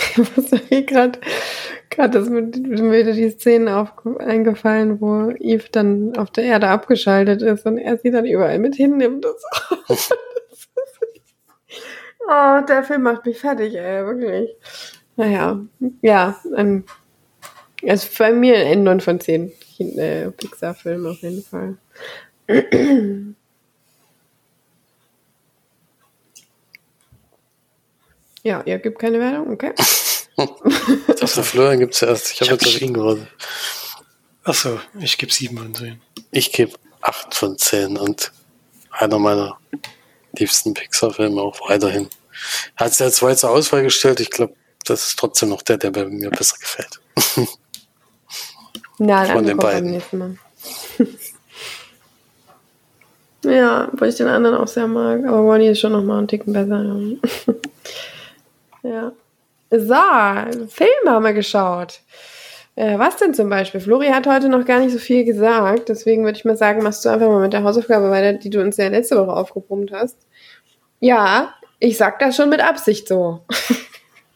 [0.36, 1.18] Was mir gerade
[1.90, 2.46] gerade ist mir
[3.12, 8.10] die Szene auf, eingefallen, wo Eve dann auf der Erde abgeschaltet ist und er sie
[8.10, 9.26] dann überall mit hinnimmt.
[12.28, 14.56] oh, der Film macht mich fertig, ey, wirklich.
[15.16, 15.60] Naja,
[16.00, 16.84] ja, ein
[17.86, 21.78] also bei mir ein 9 von 10 äh, Pixar-Film auf jeden Fall.
[28.42, 29.72] ja, ihr gibt keine Wertung, okay.
[31.20, 32.32] Auf der Florian gibt es erst.
[32.32, 33.28] Ich habe jetzt auf ihn geworden.
[34.44, 36.00] Achso, ich gebe 7 von 10.
[36.30, 36.72] Ich gebe
[37.02, 38.32] 8 von 10 und
[38.90, 39.58] einer meiner
[40.32, 42.08] liebsten Pixar-Filme auch weiterhin.
[42.76, 44.20] Er hat es ja zwei zur Auswahl gestellt.
[44.20, 44.54] Ich glaube,
[44.86, 47.00] das ist trotzdem noch der, der bei mir besser gefällt.
[48.98, 49.92] Ja, von den beiden.
[49.92, 50.36] nächsten Mal.
[53.44, 55.24] ja, weil ich den anderen auch sehr mag.
[55.24, 56.82] Aber Wally ist schon noch mal einen Ticken besser.
[56.82, 57.54] ja.
[58.82, 62.00] So, Filme haben wir geschaut.
[62.76, 63.80] Äh, was denn zum Beispiel?
[63.80, 67.04] Flori hat heute noch gar nicht so viel gesagt, deswegen würde ich mal sagen, machst
[67.04, 70.16] du einfach mal mit der Hausaufgabe weiter, die du uns ja letzte Woche aufgebrummt hast.
[71.00, 73.44] Ja, ich sag das schon mit Absicht so.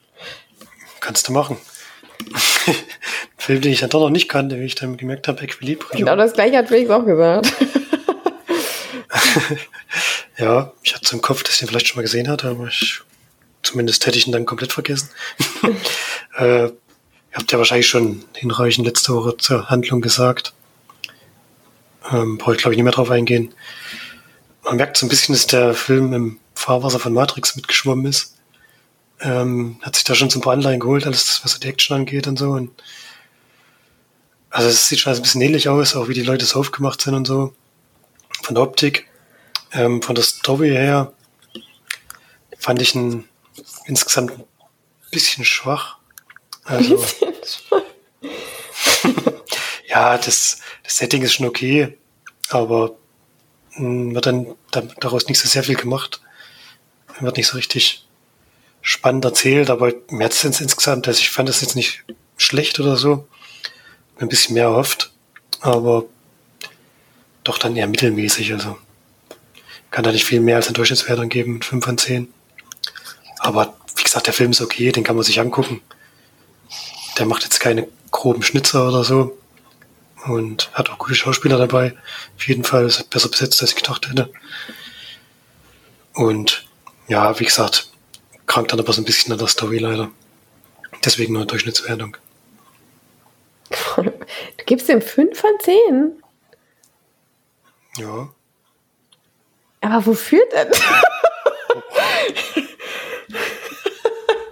[1.01, 1.57] Kannst du machen.
[3.37, 5.99] Film, den ich dann doch noch nicht kannte, wie ich dann gemerkt habe, Equilibrium.
[5.99, 7.51] Genau das gleiche hat Felix auch gesagt.
[10.39, 12.69] ja, ich hatte so im Kopf, dass ich den vielleicht schon mal gesehen hatte, aber
[12.69, 13.03] ich,
[13.65, 15.09] zumindest hätte ich ihn dann komplett vergessen.
[16.39, 16.73] äh, ihr
[17.33, 20.53] habt ja wahrscheinlich schon hinreichend letzte Woche zur Handlung gesagt.
[22.11, 23.55] Ähm, brauche ich glaube ich nicht mehr drauf eingehen.
[24.63, 28.37] Man merkt so ein bisschen, dass der Film im Fahrwasser von Matrix mitgeschwommen ist.
[29.21, 32.27] Ähm, hat sich da schon so ein paar Anleihen geholt, alles was die Action angeht
[32.27, 32.51] und so.
[32.51, 32.71] Und
[34.51, 37.15] also es sieht schon ein bisschen ähnlich aus, auch wie die Leute so aufgemacht sind
[37.15, 37.55] und so.
[38.43, 39.09] Von der Optik,
[39.73, 41.13] ähm, von der Story her
[42.59, 43.25] fand ich ihn
[43.87, 44.45] insgesamt ein
[45.11, 45.99] bisschen schwach.
[46.65, 47.83] Also, bisschen schwach.
[49.87, 51.97] ja, das, das Setting ist schon okay,
[52.49, 52.97] aber
[53.77, 54.57] mh, hm, wird dann
[55.01, 56.21] daraus nicht so sehr viel gemacht.
[57.21, 58.07] Wird nicht so richtig
[58.83, 62.05] spannend erzählt, aber mir hat es insgesamt, also ich fand das jetzt nicht
[62.37, 63.27] schlecht oder so
[64.19, 65.13] ein bisschen mehr erhofft,
[65.61, 66.05] aber
[67.45, 68.53] doch dann eher mittelmäßig.
[68.53, 68.77] Also
[69.91, 72.33] kann da nicht viel mehr als eine Durchschnittswertung geben mit 5 von 10.
[73.45, 75.83] Aber wie gesagt, der Film ist okay, den kann man sich angucken.
[77.19, 79.39] Der macht jetzt keine groben Schnitzer oder so.
[80.27, 81.95] Und hat auch gute Schauspieler dabei.
[82.37, 84.33] Auf jeden Fall ist er besser besetzt, als ich gedacht hätte.
[86.15, 86.67] Und
[87.07, 87.91] ja, wie gesagt,
[88.47, 90.11] krankt dann aber so ein bisschen an der Story leider.
[91.05, 92.17] Deswegen nur eine Durchschnittswertung.
[93.97, 96.23] Du gibst ihm 5 von 10?
[97.99, 98.31] Ja.
[99.83, 100.73] Aber wofür denn?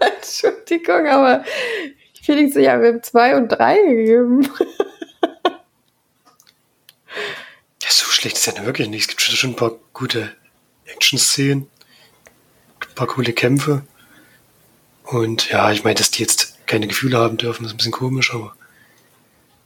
[0.17, 1.45] Entschuldigung, aber
[2.23, 4.49] Felix, ich habe ihm 2 und 3 gegeben.
[7.83, 9.03] ja, so schlecht ist ja wirklich nicht.
[9.03, 10.35] Es gibt schon ein paar gute
[10.87, 11.69] Action-Szenen,
[12.81, 13.83] ein paar coole Kämpfe.
[15.05, 18.33] Und ja, ich meine, dass die jetzt keine Gefühle haben dürfen, ist ein bisschen komisch,
[18.33, 18.55] aber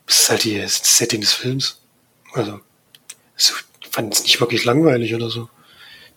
[0.06, 1.80] das ist halt die, das Setting des Films.
[2.32, 2.60] Also,
[3.36, 3.52] ich
[3.90, 5.48] fand es nicht wirklich langweilig oder so.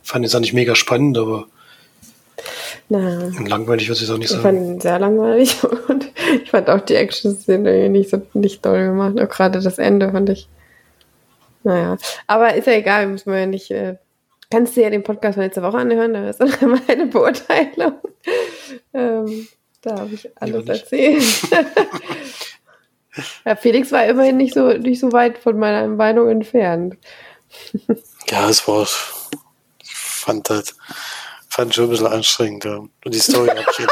[0.03, 1.47] Ich fand es auch nicht mega spannend, aber
[2.91, 4.39] Na, und langweilig würde ich es auch nicht sagen.
[4.39, 6.12] Ich fand ihn sehr langweilig und
[6.43, 9.19] ich fand auch die Action-Szene nicht so nicht doll gemacht.
[9.19, 10.49] Auch gerade das Ende fand ich.
[11.63, 13.69] Naja, aber ist ja egal, muss man ja nicht.
[13.69, 13.97] Äh,
[14.49, 17.93] kannst du ja den Podcast von letzter Woche anhören, da ist dann meine Beurteilung.
[18.93, 19.47] ähm,
[19.82, 21.23] da habe ich alles erzählt.
[23.45, 26.95] Ja, Felix war immerhin nicht so, nicht so weit von meiner Meinung entfernt.
[28.30, 30.75] Ja, es war, ich fand halt,
[31.60, 32.63] fand schon ein bisschen anstrengend.
[32.63, 32.78] Ja.
[32.78, 33.88] Und die Story habe ich,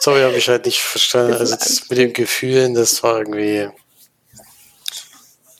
[0.00, 1.34] Story hab ich halt nicht verstanden.
[1.34, 3.68] Also das mit den Gefühlen, das war irgendwie.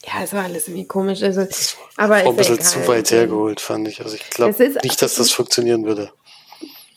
[0.04, 1.22] Ja, es war alles irgendwie komisch.
[1.22, 1.46] Also,
[1.96, 4.00] aber war ein bisschen zu weit hergeholt, fand ich.
[4.00, 6.10] Also ich glaube nicht, dass das funktionieren würde.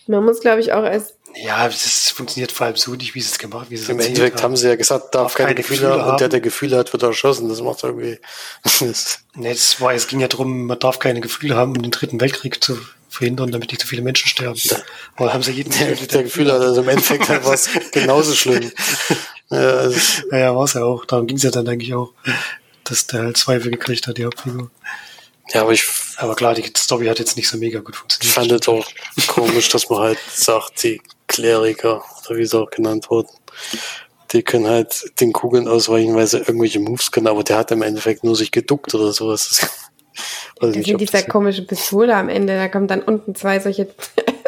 [0.10, 3.30] Man muss, glaube ich, auch als ja, das funktioniert vor allem so nicht, wie sie
[3.30, 4.44] es gemacht wie Im Endeffekt haben.
[4.44, 6.12] haben sie ja gesagt, darf, darf keine, keine Gefühle, Gefühle haben.
[6.12, 7.48] Und der, der Gefühle hat, wird erschossen.
[7.48, 8.18] Das macht irgendwie.
[9.36, 12.20] nee, das war, es ging ja darum, man darf keine Gefühle haben, um den dritten
[12.20, 14.60] Weltkrieg zu verhindern, damit nicht so viele Menschen sterben.
[14.64, 14.78] Ja.
[15.18, 18.72] Aber haben sie jeden der, der Gefühle hat, also im Endeffekt war es genauso schlimm.
[19.52, 20.00] ja, also,
[20.32, 21.06] ja, war es ja auch.
[21.06, 22.14] Darum ging es ja dann eigentlich auch,
[22.84, 24.72] dass der halt Zweifel gekriegt hat, die Hauptfigur.
[25.54, 25.84] Ja, aber ich.
[26.18, 28.26] Aber klar, die Story hat jetzt nicht so mega gut funktioniert.
[28.26, 28.86] Ich fand es auch
[29.28, 33.30] komisch, dass man halt sagt, die Kleriker, oder wie sie auch genannt wurden,
[34.32, 37.82] die können halt den Kugeln ausweichen, weil sie irgendwelche Moves können, aber der hat im
[37.82, 39.68] Endeffekt nur sich geduckt oder sowas.
[40.60, 43.88] Das nicht, mit dieser komische Pistole am Ende, da kommen dann unten zwei solche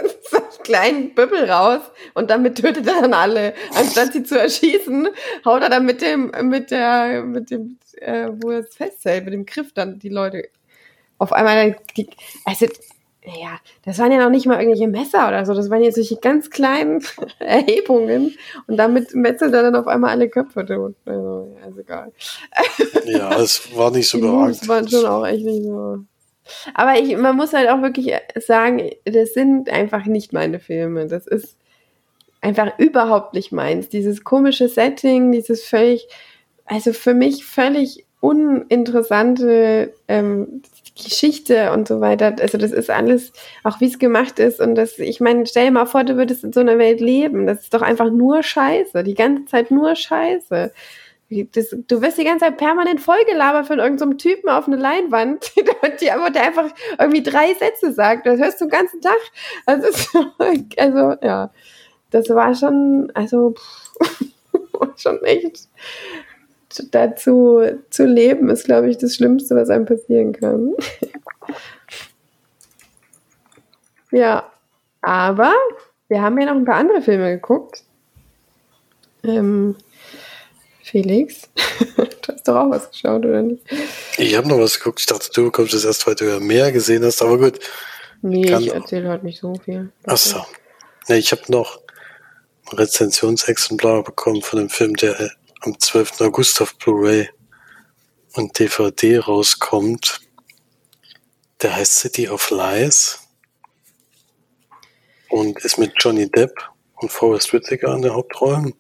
[0.64, 1.82] kleinen Büppel raus
[2.14, 3.54] und damit tötet er dann alle.
[3.74, 5.10] Anstatt sie zu erschießen,
[5.46, 9.34] haut er dann mit dem, mit der, mit dem, äh, wo er es festhält, mit
[9.34, 10.50] dem Griff dann die Leute
[11.22, 11.76] auf einmal,
[12.46, 12.66] also
[13.24, 16.16] naja, das waren ja noch nicht mal irgendwelche Messer oder so, das waren jetzt solche
[16.16, 17.04] ganz kleinen
[17.40, 20.96] Erhebungen und damit metzelt er dann auf einmal alle Köpfe tot.
[21.06, 22.12] Also, ja, ist egal.
[23.06, 24.62] Ja, es war nicht so überragend.
[24.62, 26.00] Das waren schon auch echt nicht so.
[26.74, 28.12] Aber ich, man muss halt auch wirklich
[28.44, 31.06] sagen, das sind einfach nicht meine Filme.
[31.06, 31.56] Das ist
[32.42, 33.90] einfach überhaupt nicht meins.
[33.90, 36.08] Dieses komische Setting, dieses völlig,
[36.66, 40.62] also für mich völlig uninteressante ähm,
[41.04, 42.36] Geschichte und so weiter.
[42.40, 43.32] Also das ist alles,
[43.64, 44.60] auch wie es gemacht ist.
[44.60, 47.48] Und das, ich meine, stell dir mal vor, du würdest in so einer Welt leben.
[47.48, 49.04] Das ist doch einfach nur Scheiße.
[49.04, 50.72] Die ganze Zeit nur Scheiße.
[51.54, 55.54] Das, du wirst die ganze Zeit permanent vollgelabert von irgendeinem so Typen auf eine Leinwand,
[56.02, 58.26] die der einfach irgendwie drei Sätze sagt.
[58.26, 59.20] Das hörst du den ganzen Tag.
[59.66, 59.88] Also,
[60.78, 61.52] also ja,
[62.10, 63.92] das war schon, also pff,
[64.98, 65.70] schon echt
[66.92, 70.74] dazu zu leben, ist, glaube ich, das Schlimmste, was einem passieren kann.
[74.12, 74.52] ja,
[75.02, 75.54] aber
[76.08, 77.84] wir haben ja noch ein paar andere Filme geguckt.
[79.24, 79.76] Ähm,
[80.84, 81.50] Felix,
[81.96, 83.64] du hast doch auch was geschaut, oder nicht?
[84.18, 85.00] Ich habe noch was geguckt.
[85.00, 87.60] Ich dachte, du kommst jetzt erst, weil du ja mehr gesehen hast, aber gut.
[88.22, 89.92] Nee, Kann ich erzähle heute nicht so viel.
[90.04, 90.46] Achso.
[91.08, 91.80] Ja, ich habe noch
[92.70, 96.21] ein Rezensionsexemplar bekommen von dem Film, der am 12.
[96.21, 97.30] August auf Blu-ray
[98.34, 100.21] und DVD rauskommt.
[101.62, 103.19] Der heißt City of Lies
[105.30, 106.52] und ist mit Johnny Depp
[106.95, 108.74] und Forrest Whitaker in der Hauptrolle.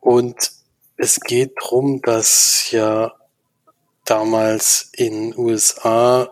[0.00, 0.52] Und
[0.98, 3.14] es geht darum, dass ja
[4.04, 6.30] damals in USA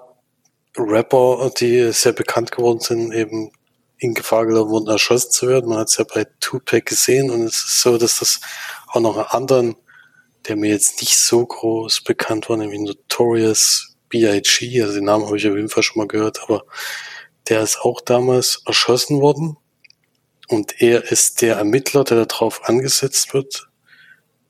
[0.77, 3.51] Rapper, die sehr bekannt geworden sind, eben
[3.99, 5.69] in Gefahr gelaufen wurden, erschossen zu werden.
[5.69, 8.41] Man hat es ja bei Tupac gesehen und es ist so, dass das
[8.89, 9.77] auch noch einen anderen,
[10.49, 15.37] der mir jetzt nicht so groß bekannt war, nämlich Notorious B.I.G., also den Namen habe
[15.37, 16.65] ich auf jeden Fall schon mal gehört, aber
[17.49, 19.57] der ist auch damals erschossen worden
[20.49, 23.69] und er ist der Ermittler, der darauf angesetzt wird,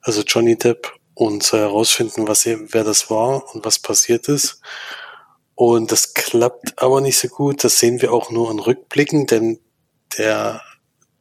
[0.01, 4.61] also Johnny Depp, und soll herausfinden, was er, wer das war und was passiert ist.
[5.55, 7.63] Und das klappt aber nicht so gut.
[7.63, 9.61] Das sehen wir auch nur in Rückblicken, denn
[10.19, 10.61] der,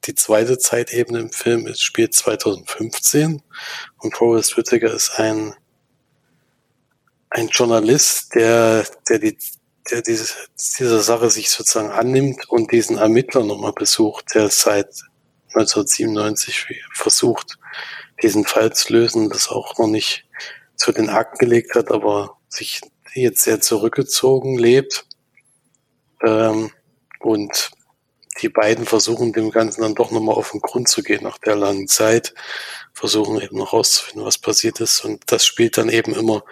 [0.05, 3.41] die zweite Zeitebene im Film ist, spielt 2015
[3.99, 5.55] und Forrest Whitaker ist ein,
[7.29, 9.37] ein Journalist, der, der die
[9.91, 10.33] der diese,
[10.79, 14.87] dieser Sache sich sozusagen annimmt und diesen Ermittler nochmal besucht, der seit
[15.49, 17.57] 1997 versucht,
[18.21, 20.25] diesen Fall zu lösen, das auch noch nicht
[20.75, 22.81] zu den Akten gelegt hat, aber sich
[23.13, 25.06] jetzt sehr zurückgezogen lebt.
[26.23, 26.71] Ähm,
[27.19, 27.71] und
[28.41, 31.56] die beiden versuchen dem Ganzen dann doch nochmal auf den Grund zu gehen nach der
[31.56, 32.34] langen Zeit,
[32.93, 35.06] versuchen eben noch rauszufinden, was passiert ist.
[35.06, 36.43] Und das spielt dann eben immer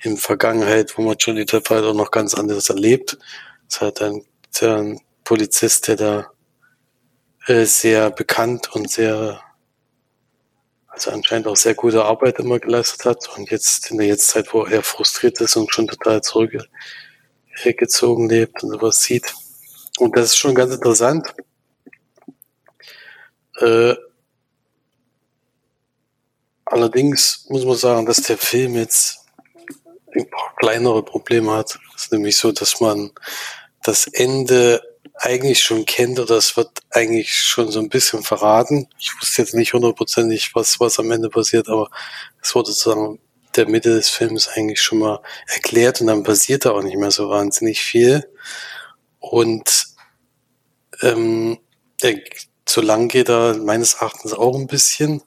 [0.00, 3.18] in Vergangenheit, wo man Johnny Depp halt auch noch ganz anderes erlebt.
[3.68, 4.24] Es halt ein,
[4.62, 6.30] ein Polizist, der da
[7.46, 9.40] äh, sehr bekannt und sehr,
[11.06, 13.28] also anscheinend auch sehr gute Arbeit immer geleistet hat.
[13.36, 18.70] Und jetzt in der Jetztzeit, wo er frustriert ist und schon total zurückgezogen lebt und
[18.70, 19.34] sowas sieht,
[19.98, 21.34] und das ist schon ganz interessant.
[23.56, 23.94] Äh,
[26.64, 29.26] allerdings muss man sagen, dass der Film jetzt
[30.14, 31.78] ein paar kleinere Probleme hat.
[31.96, 33.10] Es ist nämlich so, dass man
[33.82, 34.80] das Ende
[35.20, 38.88] eigentlich schon kennt oder es wird eigentlich schon so ein bisschen verraten.
[38.98, 41.90] Ich wusste jetzt nicht hundertprozentig, was, was am Ende passiert, aber
[42.40, 43.18] es wurde sozusagen
[43.56, 47.10] der Mitte des Films eigentlich schon mal erklärt und dann passiert da auch nicht mehr
[47.10, 48.30] so wahnsinnig viel.
[49.18, 49.86] Und
[51.02, 51.58] ähm,
[52.02, 52.20] der,
[52.64, 55.22] zu lang geht er meines Erachtens auch ein bisschen.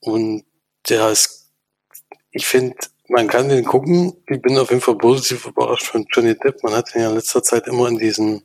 [0.00, 0.44] Und
[0.88, 1.50] der ist,
[2.30, 2.76] ich finde,
[3.08, 4.16] man kann den gucken.
[4.28, 6.62] Ich bin auf jeden Fall positiv überrascht von Johnny Depp.
[6.62, 8.42] Man hat ihn ja in letzter Zeit immer in diesen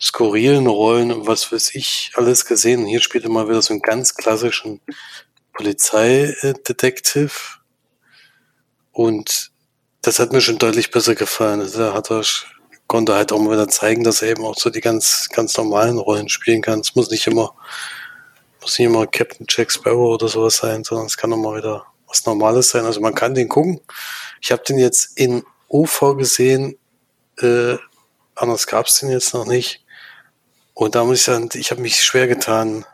[0.00, 2.86] skurrilen Rollen und was weiß ich alles gesehen.
[2.86, 4.80] Hier spielt er mal wieder so einen ganz klassischen
[5.52, 7.58] Polizeidetektiv.
[8.92, 9.50] Und
[10.02, 11.60] das hat mir schon deutlich besser gefallen.
[11.60, 12.22] Also da hat er
[12.86, 15.98] konnte halt auch mal wieder zeigen, dass er eben auch so die ganz, ganz normalen
[15.98, 16.80] Rollen spielen kann.
[16.80, 17.54] Es muss nicht immer,
[18.60, 21.86] muss nicht immer Captain Jack Sparrow oder sowas sein, sondern es kann auch mal wieder
[22.10, 22.84] was Normales sein.
[22.84, 23.80] Also man kann den gucken.
[24.40, 26.76] Ich habe den jetzt in UV gesehen,
[27.38, 27.76] äh,
[28.34, 29.84] anders gab es den jetzt noch nicht.
[30.74, 32.84] Und da muss ich sagen, ich habe mich schwer getan,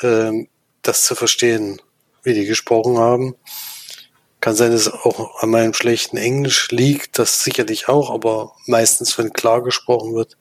[0.00, 0.46] äh,
[0.82, 1.80] das zu verstehen,
[2.22, 3.34] wie die gesprochen haben.
[4.40, 9.32] Kann sein, dass auch an meinem schlechten Englisch liegt, das sicherlich auch, aber meistens, wenn
[9.32, 10.36] klar gesprochen wird,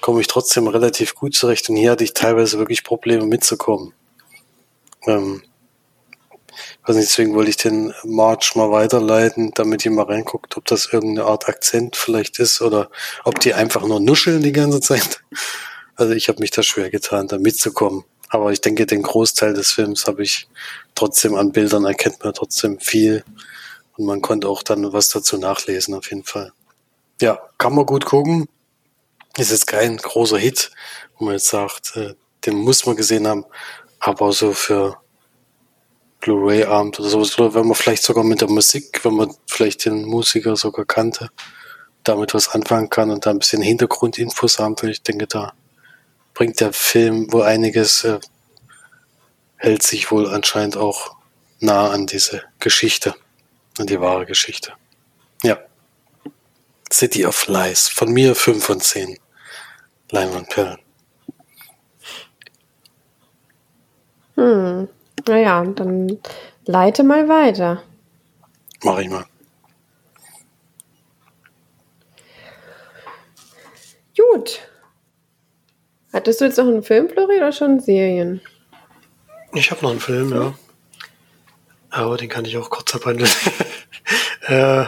[0.00, 1.68] komme ich trotzdem relativ gut zurecht.
[1.68, 3.92] Und hier hatte ich teilweise wirklich Probleme mitzukommen.
[5.06, 5.42] Ähm,
[6.82, 11.26] also deswegen wollte ich den March mal weiterleiten, damit ihr mal reinguckt, ob das irgendeine
[11.26, 12.90] Art Akzent vielleicht ist oder
[13.24, 15.20] ob die einfach nur nuscheln die ganze Zeit.
[15.96, 18.04] Also ich habe mich da schwer getan, da mitzukommen.
[18.30, 20.48] Aber ich denke, den Großteil des Films habe ich
[20.94, 23.24] trotzdem an Bildern erkennt man trotzdem viel.
[23.96, 26.52] Und man konnte auch dann was dazu nachlesen, auf jeden Fall.
[27.20, 28.48] Ja, kann man gut gucken.
[29.36, 30.70] Ist jetzt kein großer Hit,
[31.18, 32.14] wo man jetzt sagt, äh,
[32.46, 33.44] den muss man gesehen haben.
[33.98, 34.96] Aber so für
[36.20, 40.04] Blu-ray-Abend oder sowas, oder wenn man vielleicht sogar mit der Musik, wenn man vielleicht den
[40.04, 41.30] Musiker sogar kannte,
[42.04, 45.54] damit was anfangen kann und da ein bisschen Hintergrundinfos haben will, ich denke, da
[46.34, 48.20] bringt der Film wohl einiges, äh,
[49.56, 51.16] hält sich wohl anscheinend auch
[51.58, 53.14] nah an diese Geschichte,
[53.78, 54.72] an die wahre Geschichte.
[55.42, 55.58] Ja.
[56.92, 57.88] City of Lies.
[57.88, 59.18] Von mir 5 von 10
[60.10, 60.78] Leinwandperlen.
[64.36, 64.88] Hm.
[65.30, 66.18] Naja, dann
[66.66, 67.84] leite mal weiter.
[68.82, 69.24] Mach ich mal.
[74.16, 74.58] Gut.
[76.12, 78.40] Hattest du jetzt noch einen Film, Flori, oder schon Serien?
[79.52, 80.54] Ich habe noch einen Film, ja.
[81.90, 83.30] Aber den kann ich auch kurz abhandeln.
[84.48, 84.86] äh,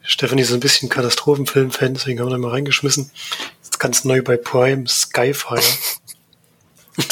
[0.00, 3.10] Stefanie ist ein bisschen Katastrophenfilm-Fan, deswegen haben wir da mal reingeschmissen.
[3.60, 5.60] Das ist ganz neu bei Prime, Skyfire.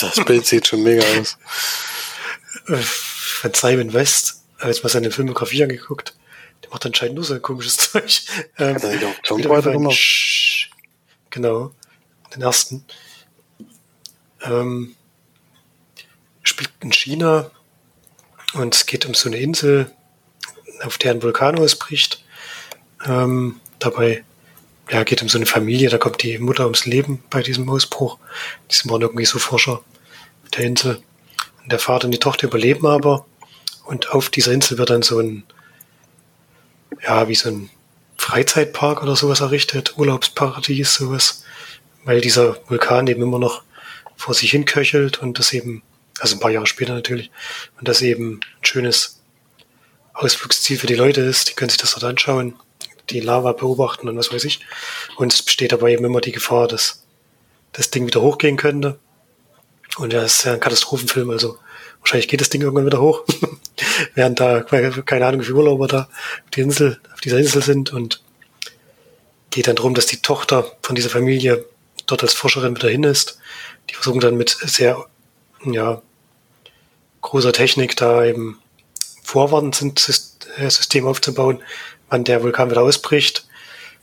[0.01, 1.37] Das Bild sieht schon mega aus.
[2.67, 4.43] Äh, von Simon West.
[4.59, 6.15] Habe jetzt mal seine Filmografie angeguckt.
[6.62, 8.23] Der macht anscheinend nur so ein komisches Zeug.
[8.59, 9.95] Ähm, er jeden Fall gemacht?
[9.97, 10.69] Sch-
[11.31, 11.73] Genau,
[12.35, 12.85] den ersten.
[14.43, 14.95] Ähm,
[16.43, 17.51] spielt in China
[18.53, 19.91] und es geht um so eine Insel,
[20.85, 22.23] auf der ein Vulkan ausbricht.
[23.05, 24.25] Ähm, dabei
[24.91, 28.19] ja, geht um so eine Familie, da kommt die Mutter ums Leben bei diesem Ausbruch.
[28.71, 29.83] Die waren irgendwie so Forscher
[30.57, 31.03] der Insel.
[31.67, 33.27] Der Vater und die Tochter überleben aber.
[33.85, 35.45] Und auf dieser Insel wird dann so ein,
[37.03, 37.71] ja, wie so ein
[38.17, 41.45] Freizeitpark oder sowas errichtet, Urlaubsparadies, sowas.
[42.05, 43.62] Weil dieser Vulkan eben immer noch
[44.17, 45.83] vor sich hin köchelt und das eben,
[46.21, 47.31] also ein paar Jahre später natürlich,
[47.79, 49.21] und das eben ein schönes
[50.15, 51.51] Ausflugsziel für die Leute ist.
[51.51, 52.55] Die können sich das dort anschauen,
[53.11, 54.61] die Lava beobachten und was weiß ich.
[55.17, 57.05] Und es besteht aber eben immer die Gefahr, dass
[57.73, 58.99] das Ding wieder hochgehen könnte.
[59.97, 61.59] Und ja, ist ja ein Katastrophenfilm, also
[62.01, 63.24] wahrscheinlich geht das Ding irgendwann wieder hoch.
[64.14, 67.92] Während da, keine Ahnung, wie viele Urlauber da auf, die Insel, auf dieser Insel sind
[67.92, 68.22] und
[69.51, 71.64] geht dann darum, dass die Tochter von dieser Familie
[72.07, 73.38] dort als Forscherin wieder hin ist.
[73.88, 75.07] Die versuchen dann mit sehr,
[75.64, 76.03] ja,
[77.20, 78.59] großer Technik da eben
[79.22, 81.62] Vorwarnsystem aufzubauen,
[82.11, 83.47] wann der Vulkan wieder ausbricht.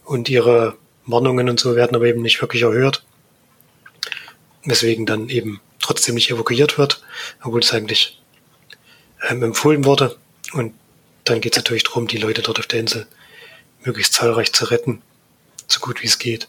[0.05, 3.03] Und ihre Warnungen und so werden aber eben nicht wirklich erhört.
[4.63, 7.01] Weswegen dann eben trotzdem nicht evakuiert wird,
[7.41, 8.21] obwohl es eigentlich
[9.27, 10.17] ähm, empfohlen wurde.
[10.53, 10.73] Und
[11.23, 13.07] dann geht es natürlich darum, die Leute dort auf der Insel
[13.83, 15.01] möglichst zahlreich zu retten,
[15.67, 16.47] so gut wie es geht.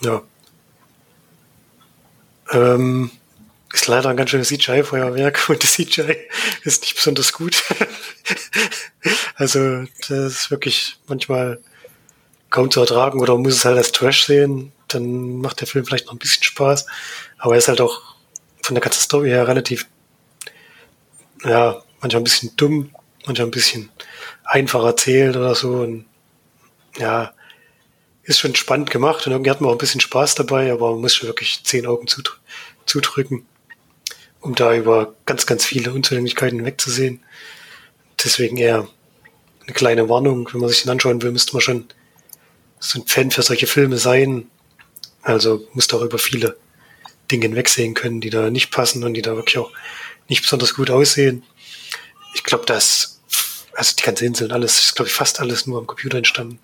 [0.00, 0.22] Ja.
[2.52, 3.10] Ähm,
[3.72, 6.16] ist leider ein ganz schönes CGI-Feuerwerk und das CGI
[6.64, 7.62] ist nicht besonders gut.
[9.36, 11.60] also das ist wirklich manchmal
[12.50, 15.84] kaum zu ertragen oder man muss es halt als Trash sehen, dann macht der Film
[15.84, 16.86] vielleicht noch ein bisschen Spaß,
[17.38, 18.00] aber er ist halt auch
[18.62, 19.86] von der ganzen Story her relativ,
[21.44, 22.90] ja, manchmal ein bisschen dumm,
[23.26, 23.90] manchmal ein bisschen
[24.44, 26.06] einfach erzählt oder so und
[26.98, 27.32] ja,
[28.24, 31.00] ist schon spannend gemacht und irgendwie hat man auch ein bisschen Spaß dabei, aber man
[31.00, 32.32] muss schon wirklich zehn Augen zudr
[32.86, 33.46] zudrücken,
[34.40, 37.22] um da über ganz, ganz viele Unzulänglichkeiten wegzusehen.
[38.22, 38.88] Deswegen eher
[39.62, 41.86] eine kleine Warnung, wenn man sich den anschauen will, müsste man schon
[42.80, 44.50] so ein Fan für solche Filme sein.
[45.22, 46.56] Also muss da auch über viele
[47.30, 49.70] Dinge hinwegsehen können, die da nicht passen und die da wirklich auch
[50.28, 51.42] nicht besonders gut aussehen.
[52.34, 53.20] Ich glaube, dass,
[53.74, 56.58] also die ganze Insel und alles, ist glaube ich fast alles nur am Computer entstanden.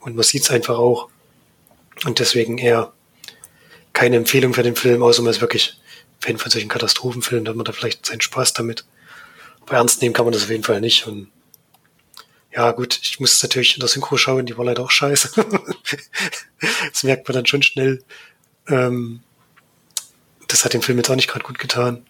[0.00, 1.08] Und man sieht es einfach auch.
[2.04, 2.92] Und deswegen eher
[3.92, 5.78] keine Empfehlung für den Film, außer man ist wirklich
[6.20, 8.84] Fan von solchen Katastrophenfilmen, dann hat man da vielleicht seinen Spaß damit.
[9.62, 11.06] Aber ernst nehmen kann man das auf jeden Fall nicht.
[11.06, 11.28] Und
[12.52, 15.30] ja, gut, ich muss natürlich in der Synchro schauen, die war leider auch scheiße.
[16.92, 18.02] das merkt man dann schon schnell.
[18.68, 19.22] Ähm,
[20.48, 22.04] das hat dem Film jetzt auch nicht gerade gut getan.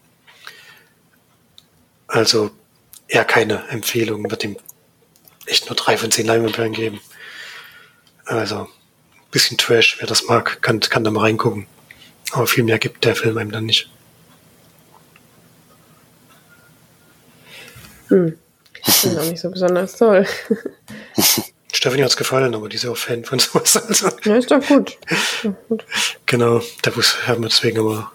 [2.06, 2.50] Also
[3.06, 4.56] eher keine Empfehlung, wird ihm
[5.46, 7.00] echt nur drei von zehn Leinwandperlen geben.
[8.24, 8.68] Also
[9.30, 11.66] bisschen Trash, wer das mag, kann, kann da mal reingucken.
[12.32, 13.90] Aber viel mehr gibt der Film einem dann nicht.
[18.08, 18.36] Hm.
[18.86, 20.26] Das ist auch nicht so besonders toll.
[21.72, 23.76] Stephanie hat's gefallen, aber die ist ja auch Fan von sowas.
[23.76, 24.98] Also, Ja, ist doch gut.
[25.08, 25.84] Ist doch gut.
[26.26, 26.90] genau, da
[27.26, 28.10] haben wir deswegen aber,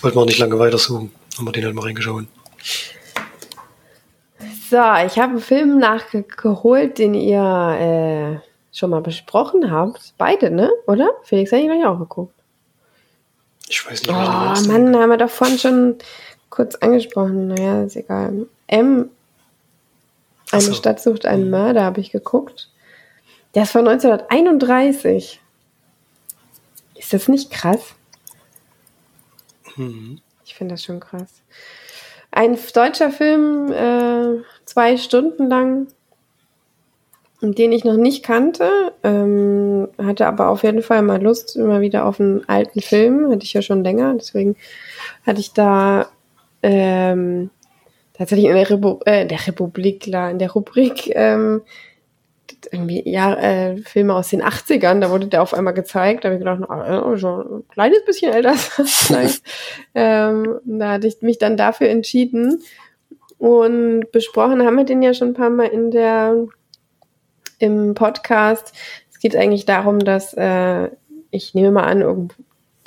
[0.00, 1.12] wollten wir auch nicht lange weitersuchen.
[1.36, 2.24] Haben wir den halt mal reingeschaut.
[4.70, 10.12] So, ich habe einen Film nachgeholt, den ihr äh, schon mal besprochen habt.
[10.18, 10.70] Beide, ne?
[10.86, 11.10] Oder?
[11.24, 12.34] Felix hat ihn gleich auch geguckt.
[13.68, 14.72] Ich weiß nicht, Oh, welchen du.
[14.72, 15.96] Mann, haben wir vorhin schon
[16.50, 17.48] kurz angesprochen.
[17.48, 18.46] Naja, ist egal.
[18.66, 19.10] M.
[20.52, 20.72] Eine so.
[20.72, 22.70] Stadt sucht einen Mörder, habe ich geguckt.
[23.54, 25.40] Der ist von 1931.
[26.94, 27.94] Ist das nicht krass?
[29.76, 30.20] Mhm.
[30.44, 31.42] Ich finde das schon krass.
[32.30, 35.88] Ein deutscher Film, äh, zwei Stunden lang,
[37.40, 42.04] den ich noch nicht kannte, ähm, hatte aber auf jeden Fall mal Lust immer wieder
[42.04, 44.56] auf einen alten Film, hatte ich ja schon länger, deswegen
[45.24, 46.08] hatte ich da
[46.62, 47.50] ähm,
[48.18, 51.62] tatsächlich in der, Repu äh, der Republik, klar, in der Rubrik ähm,
[52.72, 56.36] irgendwie ja, äh, Filme aus den 80ern, da wurde der auf einmal gezeigt, da habe
[56.36, 58.54] ich gedacht, na, äh, schon ein kleines bisschen älter
[59.94, 62.62] ähm, Da hatte ich mich dann dafür entschieden.
[63.38, 66.46] Und besprochen haben wir den ja schon ein paar Mal in der
[67.60, 68.72] im Podcast.
[69.10, 70.88] Es geht eigentlich darum, dass äh,
[71.30, 72.34] ich nehme mal an, irgend,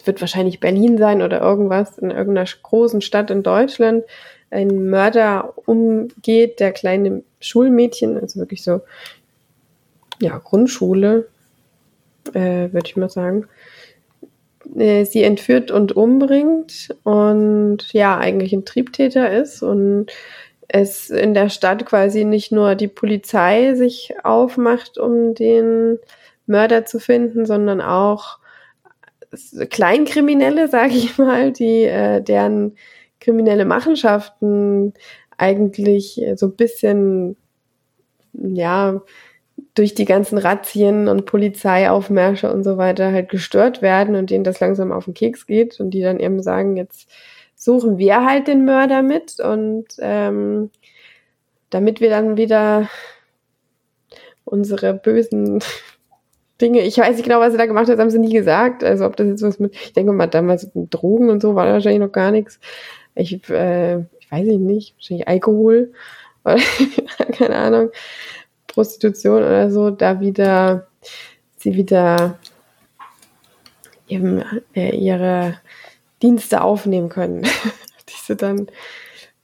[0.03, 4.03] wird wahrscheinlich Berlin sein oder irgendwas in irgendeiner großen Stadt in Deutschland
[4.51, 8.81] ein Mörder umgeht, der kleine Schulmädchen, also wirklich so,
[10.21, 11.27] ja, Grundschule,
[12.33, 13.47] äh, würde ich mal sagen,
[14.75, 20.07] äh, sie entführt und umbringt und ja, eigentlich ein Triebtäter ist und
[20.67, 25.99] es in der Stadt quasi nicht nur die Polizei sich aufmacht, um den
[26.45, 28.37] Mörder zu finden, sondern auch
[29.69, 32.77] Kleinkriminelle, sage ich mal, die äh, deren
[33.21, 34.93] kriminelle Machenschaften
[35.37, 37.37] eigentlich so ein bisschen,
[38.33, 39.01] ja,
[39.73, 44.59] durch die ganzen Razzien und Polizeiaufmärsche und so weiter halt gestört werden und denen das
[44.59, 47.09] langsam auf den Keks geht und die dann eben sagen, jetzt
[47.55, 50.71] suchen wir halt den Mörder mit und ähm,
[51.69, 52.89] damit wir dann wieder
[54.43, 55.63] unsere bösen
[56.61, 58.83] Dinge, ich weiß nicht genau, was sie da gemacht hat, haben sie nie gesagt.
[58.83, 61.65] Also ob das jetzt was mit, ich denke mal, damals mit Drogen und so war
[61.65, 62.59] wahrscheinlich noch gar nichts.
[63.15, 65.93] Ich, äh, ich weiß nicht, wahrscheinlich Alkohol
[66.43, 66.57] oder
[67.37, 67.91] keine Ahnung,
[68.67, 70.87] Prostitution oder so, da wieder
[71.57, 72.37] sie wieder
[74.07, 74.43] eben
[74.75, 75.59] äh, ihre
[76.21, 77.43] Dienste aufnehmen können.
[78.09, 78.67] Diese dann,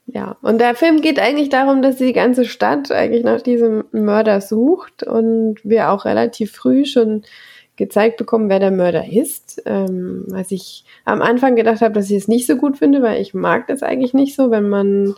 [0.06, 0.36] ja.
[0.42, 5.02] Und der Film geht eigentlich darum, dass die ganze Stadt eigentlich nach diesem Mörder sucht
[5.02, 7.24] und wir auch relativ früh schon
[7.78, 9.62] gezeigt bekommen, wer der Mörder ist.
[9.64, 13.22] Ähm, was ich am Anfang gedacht habe, dass ich es nicht so gut finde, weil
[13.22, 15.14] ich mag das eigentlich nicht so, wenn man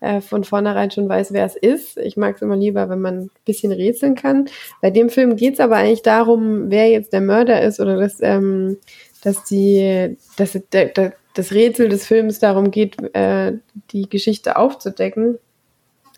[0.00, 1.98] äh, von vornherein schon weiß, wer es ist.
[1.98, 4.46] Ich mag es immer lieber, wenn man ein bisschen rätseln kann.
[4.80, 8.18] Bei dem Film geht es aber eigentlich darum, wer jetzt der Mörder ist oder dass,
[8.22, 8.78] ähm,
[9.22, 13.54] dass die, dass der, der, das Rätsel des Films darum geht, äh,
[13.90, 15.38] die Geschichte aufzudecken,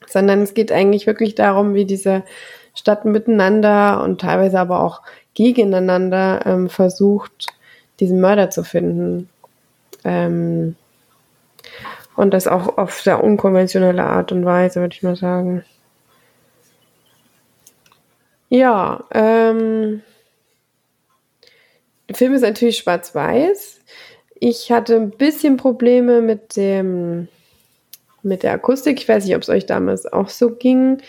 [0.07, 2.23] sondern es geht eigentlich wirklich darum, wie diese
[2.75, 5.03] Stadt miteinander und teilweise aber auch
[5.35, 7.47] gegeneinander ähm, versucht,
[7.99, 9.29] diesen Mörder zu finden.
[10.05, 10.77] Ähm,
[12.17, 15.65] und das auch auf sehr unkonventionelle Art und Weise, würde ich mal sagen.
[18.49, 20.03] Ja, ähm,
[22.09, 23.81] der Film ist natürlich schwarz-weiß.
[24.35, 27.29] Ich hatte ein bisschen Probleme mit dem
[28.23, 28.99] mit der Akustik.
[29.01, 31.01] Ich weiß nicht, ob es euch damals auch so ging.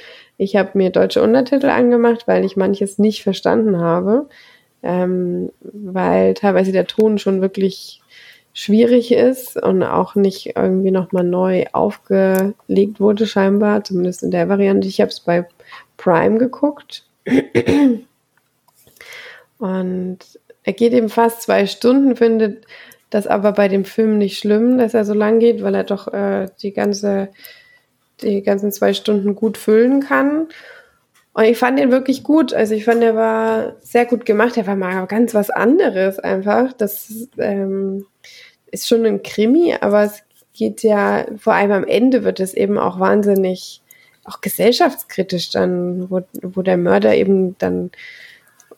[0.41, 4.27] Ich habe mir deutsche Untertitel angemacht, weil ich manches nicht verstanden habe,
[4.81, 8.01] ähm, weil teilweise der Ton schon wirklich
[8.51, 14.87] schwierig ist und auch nicht irgendwie nochmal neu aufgelegt wurde, scheinbar, zumindest in der Variante.
[14.87, 15.47] Ich habe es bei
[15.97, 17.05] Prime geguckt.
[19.59, 20.17] Und
[20.63, 22.65] er geht eben fast zwei Stunden, findet
[23.11, 26.07] das aber bei dem Film nicht schlimm, dass er so lang geht, weil er doch
[26.11, 27.29] äh, die ganze
[28.23, 30.47] die ganzen zwei Stunden gut füllen kann.
[31.33, 32.53] Und ich fand den wirklich gut.
[32.53, 34.55] Also ich fand, der war sehr gut gemacht.
[34.57, 36.73] Der war mal ganz was anderes einfach.
[36.73, 38.05] Das ähm,
[38.71, 42.77] ist schon ein Krimi, aber es geht ja, vor allem am Ende wird es eben
[42.77, 43.81] auch wahnsinnig,
[44.25, 47.91] auch gesellschaftskritisch dann, wo, wo der Mörder eben dann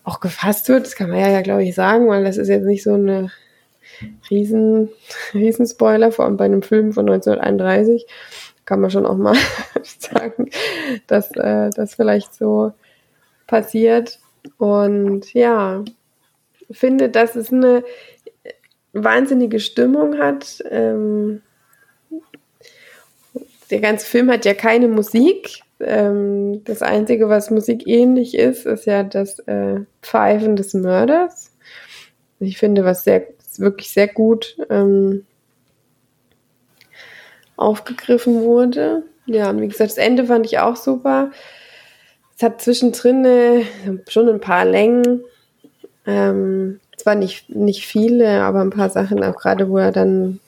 [0.03, 0.85] auch gefasst wird.
[0.85, 3.31] Das kann man ja, ja glaube ich, sagen, weil das ist jetzt nicht so eine
[4.29, 4.89] riesen,
[5.33, 8.05] riesen vor allem bei einem Film von 1931
[8.65, 9.35] kann man schon auch mal
[9.83, 10.49] sagen,
[11.07, 12.73] dass äh, das vielleicht so
[13.47, 14.19] passiert.
[14.57, 15.83] Und ja,
[16.71, 17.83] finde, dass es eine
[18.93, 20.63] wahnsinnige Stimmung hat.
[20.69, 21.41] Ähm,
[23.69, 25.61] der ganze Film hat ja keine Musik.
[25.79, 31.51] Ähm, das Einzige, was musikähnlich ist, ist ja das äh, Pfeifen des Mörders.
[32.39, 35.25] Ich finde, was sehr, wirklich sehr gut ähm,
[37.63, 39.03] aufgegriffen wurde.
[39.25, 41.31] Ja, und wie gesagt, das Ende fand ich auch super.
[42.35, 43.63] Es hat zwischendrin äh,
[44.07, 45.23] schon ein paar Längen.
[46.05, 50.39] Ähm, zwar nicht, nicht viele, aber ein paar Sachen, auch gerade wo er dann,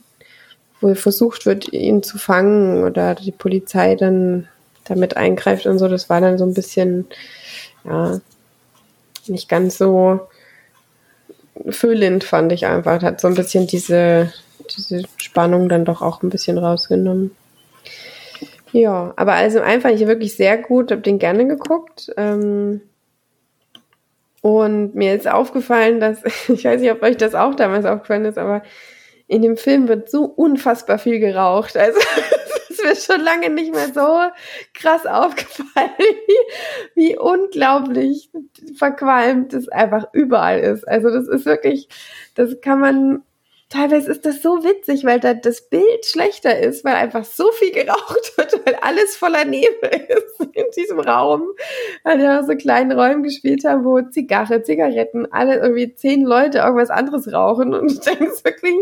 [0.81, 4.47] wo versucht wird, ihn zu fangen oder die Polizei dann
[4.83, 7.07] damit eingreift und so, das war dann so ein bisschen,
[7.83, 8.19] ja,
[9.27, 10.19] nicht ganz so
[11.69, 13.01] füllend, fand ich einfach.
[13.01, 14.31] Hat so ein bisschen diese,
[14.67, 17.35] diese Spannung dann doch auch ein bisschen rausgenommen.
[18.71, 22.11] Ja, aber also einfach ich wirklich sehr gut, habe den gerne geguckt.
[22.17, 22.81] Ähm,
[24.41, 28.37] und mir ist aufgefallen, dass, ich weiß nicht, ob euch das auch damals aufgefallen ist,
[28.37, 28.63] aber
[29.27, 31.75] in dem Film wird so unfassbar viel geraucht.
[31.79, 31.99] Also
[32.69, 34.19] es ist mir schon lange nicht mehr so
[34.73, 35.89] krass aufgefallen,
[36.95, 38.29] wie, wie unglaublich
[38.77, 40.85] verqualmt es einfach überall ist.
[40.87, 41.87] Also das ist wirklich,
[42.35, 43.23] das kann man
[43.69, 47.71] teilweise ist das so witzig, weil da das Bild schlechter ist, weil einfach so viel
[47.71, 51.43] geraucht wird, weil alles voller Nebel ist in diesem Raum.
[52.03, 56.89] Weil wir so kleinen Räumen gespielt haben, wo Zigarre, Zigaretten, alle irgendwie zehn Leute irgendwas
[56.89, 58.75] anderes rauchen und du denkst wirklich,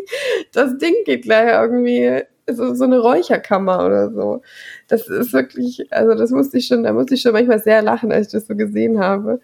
[0.51, 4.41] das Ding geht gleich irgendwie so, so eine Räucherkammer oder so.
[4.87, 8.11] Das ist wirklich, also das musste ich schon, da musste ich schon manchmal sehr lachen,
[8.11, 9.39] als ich das so gesehen habe.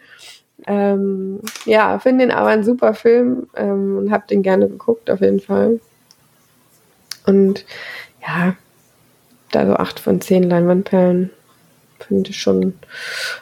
[0.67, 5.21] Ähm, ja, finde den aber ein super Film ähm, und habe den gerne geguckt, auf
[5.21, 5.79] jeden Fall.
[7.25, 7.65] Und
[8.21, 8.55] ja,
[9.51, 11.31] da so acht von zehn Leinwandperlen
[11.99, 12.77] finde ich schon,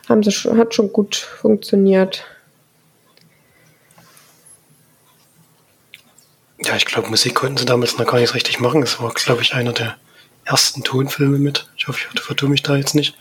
[0.10, 2.26] haben sie schon, hat schon gut funktioniert.
[6.60, 8.82] Ja, ich glaube, Musik konnten sie damals noch gar nicht richtig machen.
[8.82, 9.96] Es war, glaube ich, einer der
[10.44, 11.70] ersten Tonfilme mit.
[11.78, 13.16] Ich hoffe, ich vertue mich da jetzt nicht.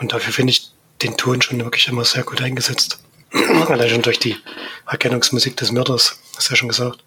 [0.00, 0.72] Und dafür finde ich
[1.02, 3.02] den Ton schon wirklich immer sehr gut eingesetzt.
[3.32, 4.36] Allein schon durch die
[4.86, 7.02] Erkennungsmusik des Mörders, hast du ja schon gesagt.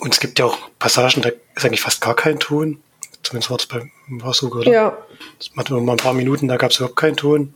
[0.00, 2.82] Und es gibt ja auch Passagen, da ist eigentlich fast gar kein Ton.
[3.22, 4.70] Zumindest war es bei war so, oder?
[4.70, 4.98] Ja.
[5.38, 7.54] Das hatten wir mal ein paar Minuten, da gab es überhaupt keinen Ton.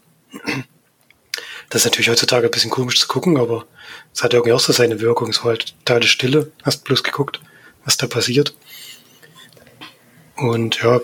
[1.68, 3.66] Das ist natürlich heutzutage ein bisschen komisch zu gucken, aber
[4.14, 5.30] es hat irgendwie auch so seine Wirkung.
[5.30, 7.40] Es war halt totale Stille, hast bloß geguckt,
[7.84, 8.54] was da passiert.
[10.36, 11.00] Und ja,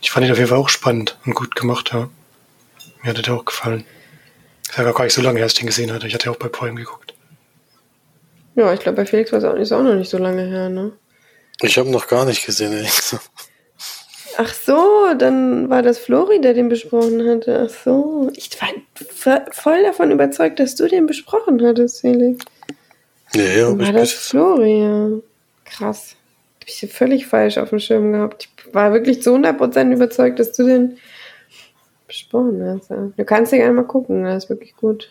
[0.00, 2.08] ich fand ihn auf jeden Fall auch spannend und gut gemacht, ja.
[3.02, 3.84] Mir hat er auch gefallen.
[4.68, 6.06] Das war gar nicht so lange her, als ich den gesehen hatte.
[6.06, 7.14] Ich hatte ja auch bei Prime geguckt.
[8.56, 10.68] Ja, ich glaube, bei Felix war es auch, ist auch noch nicht so lange her,
[10.68, 10.92] ne?
[11.60, 12.90] Ich habe noch gar nicht gesehen, ehrlich
[14.38, 17.68] Ach so, dann war das Flori, der den besprochen hatte.
[17.68, 18.30] Ach so.
[18.34, 18.50] Ich
[19.24, 22.44] war voll davon überzeugt, dass du den besprochen hattest, Felix.
[23.34, 25.08] Ja, ja, dann war das Flori, ja.
[25.64, 26.16] Krass.
[26.60, 28.48] Hab ich völlig falsch auf dem Schirm gehabt.
[28.66, 30.98] Ich war wirklich zu 100% überzeugt, dass du den
[32.06, 32.90] besprochen hast.
[32.90, 35.08] Du kannst dir gerne mal gucken, das ist wirklich gut.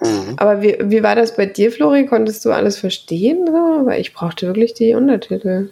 [0.00, 0.34] Mhm.
[0.36, 2.06] Aber wie, wie war das bei dir, Flori?
[2.06, 3.46] Konntest du alles verstehen?
[3.46, 3.86] So?
[3.86, 5.70] Weil ich brauchte wirklich die Untertitel.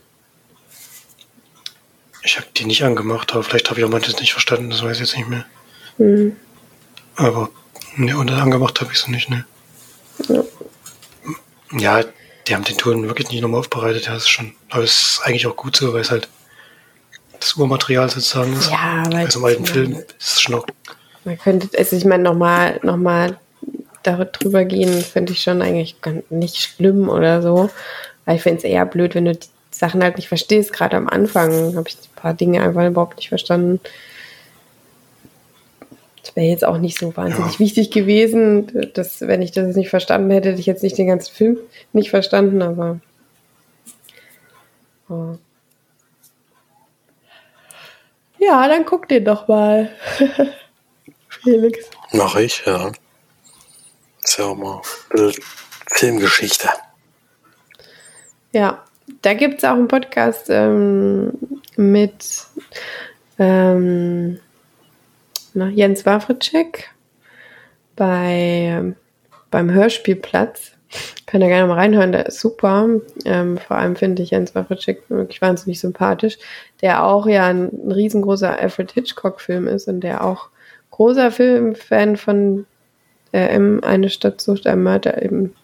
[2.23, 4.97] Ich habe die nicht angemacht, aber vielleicht habe ich auch manches nicht verstanden, das weiß
[4.97, 5.47] ich jetzt nicht mehr.
[5.99, 6.35] Mhm.
[7.15, 7.51] Aber
[7.97, 9.45] ne, und angemacht habe ich es nicht, ne?
[10.29, 10.45] Ja.
[11.73, 12.05] ja,
[12.47, 15.21] die haben den Ton wirklich nicht nochmal aufbereitet, ja, das ist schon, aber es ist
[15.23, 16.29] eigentlich auch gut so, weil es halt
[17.41, 18.71] das Urmaterial sozusagen ist.
[18.71, 20.67] Ja, weil also im alten Film ist es schon noch.
[21.25, 23.37] Man könnte, also ich meine, nochmal noch mal
[24.03, 25.97] darüber gehen, finde ich schon eigentlich
[26.31, 27.71] nicht schlimm oder so.
[28.25, 30.73] Weil ich finde es eher blöd, wenn du die Sachen halt nicht verstehst.
[30.73, 33.81] Gerade am Anfang habe ich ein paar Dinge einfach überhaupt nicht verstanden.
[36.23, 37.59] Das wäre jetzt auch nicht so wahnsinnig ja.
[37.61, 41.33] wichtig gewesen, dass, wenn ich das nicht verstanden hätte, hätte ich jetzt nicht den ganzen
[41.33, 41.59] Film
[41.93, 43.01] nicht verstanden, aber.
[45.09, 45.37] Oh.
[48.47, 49.91] Ja, dann guck den doch mal.
[51.29, 51.91] Felix.
[52.13, 52.93] Mach ich, ja.
[54.23, 54.81] Ist ja auch mal
[55.89, 56.69] Filmgeschichte.
[58.53, 58.85] Ja,
[59.23, 61.33] da gibt es auch einen Podcast ähm,
[61.77, 62.47] mit
[63.39, 64.39] ähm,
[65.55, 66.91] na, Jens Wawritschek
[67.97, 68.95] bei,
[69.51, 70.73] beim Hörspielplatz.
[71.27, 72.89] Könnt ihr gerne mal reinhören, der ist super.
[73.25, 76.39] Ähm, vor allem finde ich Jens Wawritschek wirklich wahnsinnig sympathisch,
[76.83, 80.49] der auch ja ein, ein riesengroßer Alfred Hitchcock-Film ist und der auch
[80.91, 82.67] großer Filmfan von
[83.33, 85.55] äh, Eine Stadt sucht ein Mörder eben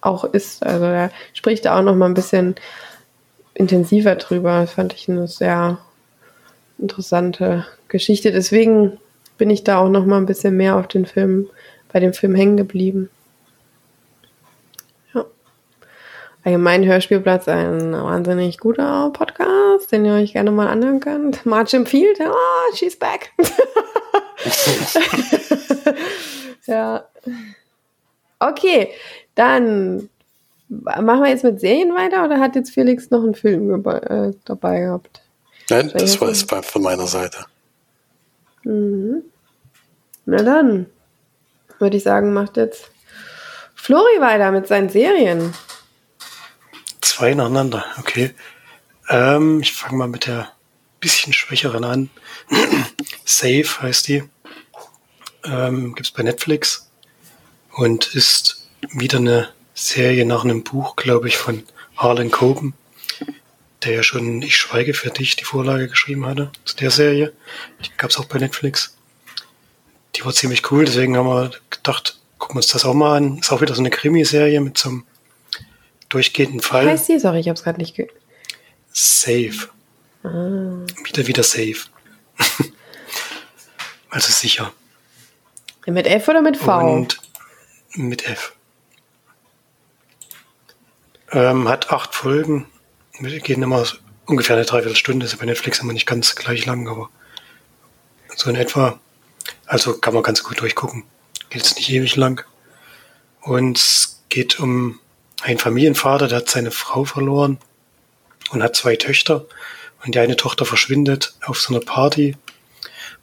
[0.00, 0.64] auch ist.
[0.64, 2.54] Also er spricht da auch noch mal ein bisschen
[3.54, 4.60] intensiver drüber.
[4.60, 5.78] Das fand ich eine sehr
[6.78, 8.32] interessante Geschichte.
[8.32, 8.98] Deswegen
[9.38, 11.48] bin ich da auch noch mal ein bisschen mehr auf den Film,
[11.92, 13.10] bei dem Film hängen geblieben.
[15.14, 15.24] Ja.
[16.46, 21.44] Allgemein Hörspielplatz ein wahnsinnig guter Podcast, den ihr euch gerne mal anhören könnt.
[21.44, 23.32] March empfiehlt, oh, she's back.
[26.66, 27.04] ja.
[28.38, 28.90] Okay,
[29.34, 30.08] dann
[30.68, 34.82] Machen wir jetzt mit Serien weiter oder hat jetzt Felix noch einen Film äh, dabei
[34.82, 35.22] gehabt?
[35.68, 37.44] Nein, das war es von meiner Seite.
[38.62, 39.22] Mhm.
[40.26, 40.86] Na dann,
[41.80, 42.88] würde ich sagen, macht jetzt
[43.74, 45.52] Flori weiter mit seinen Serien.
[47.16, 48.34] Zwei nacheinander, okay.
[49.08, 50.52] Ähm, ich fange mal mit der
[51.00, 52.10] bisschen schwächeren an.
[53.24, 54.24] Safe heißt die.
[55.42, 56.90] Ähm, Gibt es bei Netflix
[57.72, 61.62] und ist wieder eine Serie nach einem Buch, glaube ich, von
[61.96, 62.74] Harlan Coben,
[63.82, 67.32] der ja schon Ich schweige für dich die Vorlage geschrieben hatte zu der Serie.
[67.82, 68.94] Die gab es auch bei Netflix.
[70.16, 73.38] Die war ziemlich cool, deswegen haben wir gedacht, gucken wir uns das auch mal an.
[73.38, 75.04] Ist auch wieder so eine Krimiserie mit so einem
[76.08, 76.86] durchgehenden Fall.
[76.86, 77.18] Heißt die?
[77.18, 78.12] Sorry, ich habe es gerade nicht gehört.
[78.92, 79.68] Safe.
[80.22, 81.76] Wieder, wieder safe.
[84.10, 84.72] also sicher.
[85.86, 86.78] Mit F oder mit V?
[86.78, 87.18] Und
[87.94, 88.52] mit F.
[91.30, 92.66] Ähm, hat acht Folgen.
[93.20, 93.86] Gehen immer
[94.26, 95.26] ungefähr eine Dreiviertelstunde.
[95.26, 97.08] Ist bei Netflix immer nicht ganz gleich lang, aber
[98.34, 98.98] so in etwa.
[99.66, 101.04] Also kann man ganz gut durchgucken.
[101.50, 102.44] Geht es nicht ewig lang.
[103.42, 104.98] Und es geht um
[105.42, 107.58] einen Familienvater, der hat seine Frau verloren
[108.50, 109.46] und hat zwei Töchter.
[110.04, 112.36] Und die eine Tochter verschwindet auf so einer Party.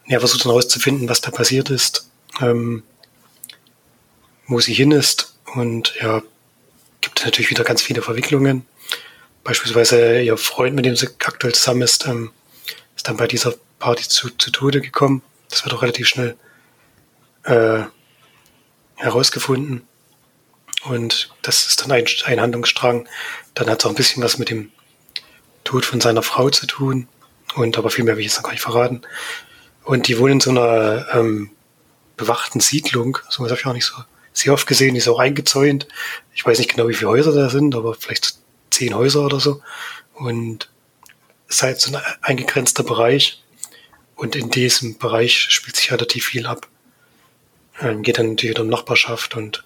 [0.03, 2.09] Und er versucht dann herauszufinden, was da passiert ist,
[2.41, 2.83] ähm,
[4.47, 5.37] wo sie hin ist.
[5.55, 6.21] Und ja,
[7.01, 8.65] gibt natürlich wieder ganz viele Verwicklungen.
[9.43, 12.31] Beispielsweise ihr Freund, mit dem sie aktuell zusammen ist, ähm,
[12.95, 15.21] ist dann bei dieser Party zu, zu Tode gekommen.
[15.49, 16.35] Das wird auch relativ schnell
[17.43, 17.83] äh,
[18.95, 19.87] herausgefunden.
[20.83, 23.07] Und das ist dann ein, ein Handlungsstrang.
[23.53, 24.71] Dann hat es auch ein bisschen was mit dem
[25.63, 27.07] Tod von seiner Frau zu tun.
[27.55, 29.01] Und aber viel mehr will ich jetzt noch gar nicht verraten.
[29.83, 31.51] Und die wohnen in so einer ähm,
[32.17, 33.17] bewachten Siedlung.
[33.29, 33.95] So was habe ich auch nicht so
[34.33, 34.95] sehr oft gesehen.
[34.95, 35.87] Die ist auch eingezäunt.
[36.33, 38.37] Ich weiß nicht genau, wie viele Häuser da sind, aber vielleicht
[38.71, 39.61] zehn Häuser oder so.
[40.15, 40.69] Und
[41.47, 43.43] es ist halt so ein eingegrenzter Bereich.
[44.15, 46.67] Und in diesem Bereich spielt sich relativ viel ab.
[47.79, 49.63] Ähm, geht dann natürlich um Nachbarschaft und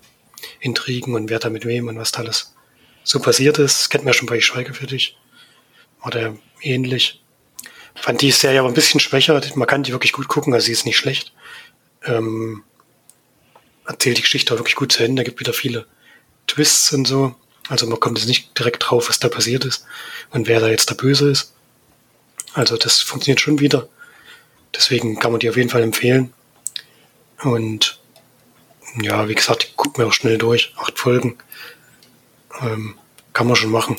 [0.60, 2.56] Intrigen und wer da mit wem und was da alles
[3.04, 3.90] so passiert ist.
[3.90, 5.18] Kennt man ja schon bei schweige für dich.
[6.02, 7.22] War der ähnlich.
[7.96, 9.42] Fand die Serie aber ein bisschen schwächer.
[9.56, 11.34] Man kann die wirklich gut gucken, also sie ist nicht schlecht.
[12.04, 12.64] Ähm,
[13.88, 15.22] erzählt die Geschichte auch wirklich gut zu Ende.
[15.22, 15.86] Da gibt wieder viele
[16.48, 17.36] Twists und so.
[17.70, 19.86] Also man kommt jetzt nicht direkt drauf, was da passiert ist
[20.30, 21.54] und wer da jetzt der Böse ist.
[22.54, 23.90] Also das funktioniert schon wieder.
[24.76, 26.34] Deswegen kann man die auf jeden Fall empfehlen.
[27.44, 28.00] Und
[29.02, 30.74] ja, wie gesagt, ich gucke mir auch schnell durch.
[30.78, 31.38] Acht Folgen.
[32.62, 32.98] Ähm,
[33.34, 33.98] kann man schon machen.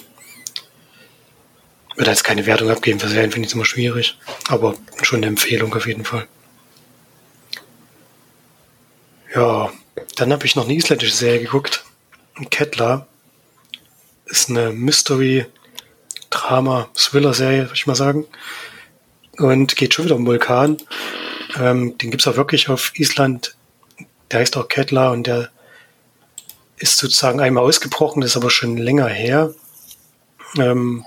[1.96, 4.18] Würde jetzt keine Wertung abgeben für Serien, finde ich immer schwierig.
[4.48, 6.26] Aber schon eine Empfehlung auf jeden Fall.
[9.34, 9.72] Ja,
[10.16, 11.84] dann habe ich noch eine isländische Serie geguckt.
[12.50, 13.06] Kettler.
[14.26, 15.46] Ist eine Mystery,
[16.30, 18.26] Drama, Thriller-Serie, würde ich mal sagen.
[19.38, 20.78] Und geht schon wieder um Vulkan.
[21.58, 23.56] Ähm, den gibt's auch wirklich auf Island
[24.30, 25.50] der heißt auch Kettler und der
[26.76, 29.54] ist sozusagen einmal ausgebrochen, das ist aber schon länger her.
[30.56, 31.04] Ähm,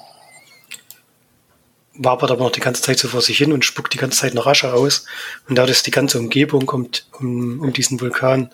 [1.93, 4.33] wabert aber noch die ganze Zeit so vor sich hin und spuckt die ganze Zeit
[4.33, 5.05] noch Asche aus.
[5.47, 8.51] Und dadurch ist die ganze Umgebung um, um, um diesen Vulkan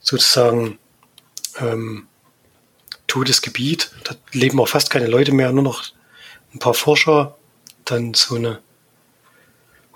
[0.00, 0.78] sozusagen
[1.58, 2.06] ähm,
[3.06, 3.90] totes Gebiet.
[4.04, 5.84] Da leben auch fast keine Leute mehr, nur noch
[6.54, 7.36] ein paar Forscher,
[7.84, 8.60] dann so eine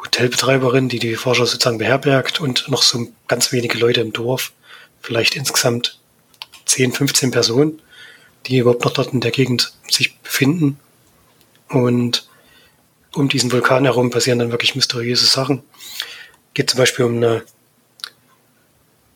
[0.04, 4.52] Hotelbetreiberin, die die Forscher sozusagen beherbergt und noch so ganz wenige Leute im Dorf,
[5.00, 5.98] vielleicht insgesamt
[6.66, 7.82] 10, 15 Personen,
[8.46, 10.78] die überhaupt noch dort in der Gegend sich befinden.
[11.68, 12.28] Und
[13.14, 15.62] um diesen Vulkan herum passieren dann wirklich mysteriöse Sachen.
[16.54, 17.42] Geht zum Beispiel um eine,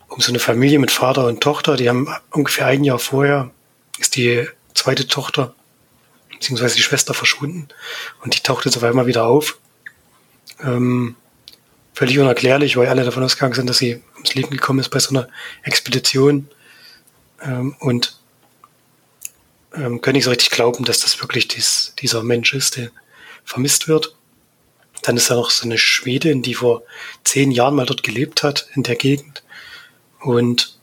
[0.09, 3.51] um so eine Familie mit Vater und Tochter, die haben ungefähr ein Jahr vorher
[3.99, 5.55] ist die zweite Tochter
[6.31, 7.69] beziehungsweise die Schwester verschwunden
[8.23, 9.59] und die taucht jetzt auf einmal wieder auf
[10.63, 11.17] ähm,
[11.95, 15.11] völlig unerklärlich, weil alle davon ausgegangen sind, dass sie ums Leben gekommen ist bei so
[15.11, 15.29] einer
[15.63, 16.49] Expedition
[17.43, 18.21] ähm, und
[19.75, 22.91] ähm, können nicht so richtig glauben, dass das wirklich dies, dieser Mensch ist, der
[23.45, 24.15] vermisst wird.
[25.03, 26.83] Dann ist da noch so eine Schwedin, die vor
[27.25, 29.43] zehn Jahren mal dort gelebt hat, in der Gegend.
[30.21, 30.79] Und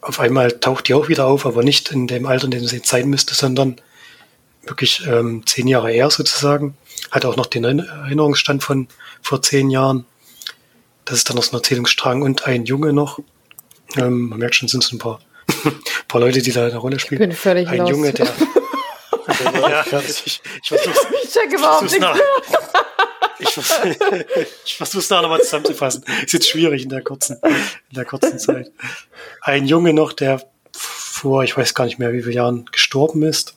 [0.00, 2.76] auf einmal taucht die auch wieder auf, aber nicht in dem Alter, in dem sie
[2.76, 3.80] jetzt sein müsste, sondern
[4.62, 6.76] wirklich ähm, zehn Jahre eher sozusagen
[7.10, 8.88] hat auch noch den Erinnerungsstand von
[9.20, 10.06] vor zehn Jahren.
[11.04, 13.18] Das ist dann noch so ein Erzählungsstrang und ein Junge noch.
[13.96, 15.20] Ähm, man merkt schon, sind es ein paar,
[16.08, 17.20] paar Leute, die da eine Rolle spielen.
[17.22, 17.90] Ich bin völlig Ein los.
[17.90, 18.26] Junge, der.
[19.90, 22.18] ja, ich, ich, ich versuch's, Ich check überhaupt versuch's nichts nach,
[23.38, 23.80] ich, vers-
[24.64, 26.04] ich versuch's da nochmal zusammenzufassen.
[26.24, 28.70] Ist jetzt schwierig in der kurzen, in der kurzen Zeit.
[29.40, 30.42] Ein Junge noch, der
[30.72, 33.54] vor, ich weiß gar nicht mehr wie viele Jahren gestorben ist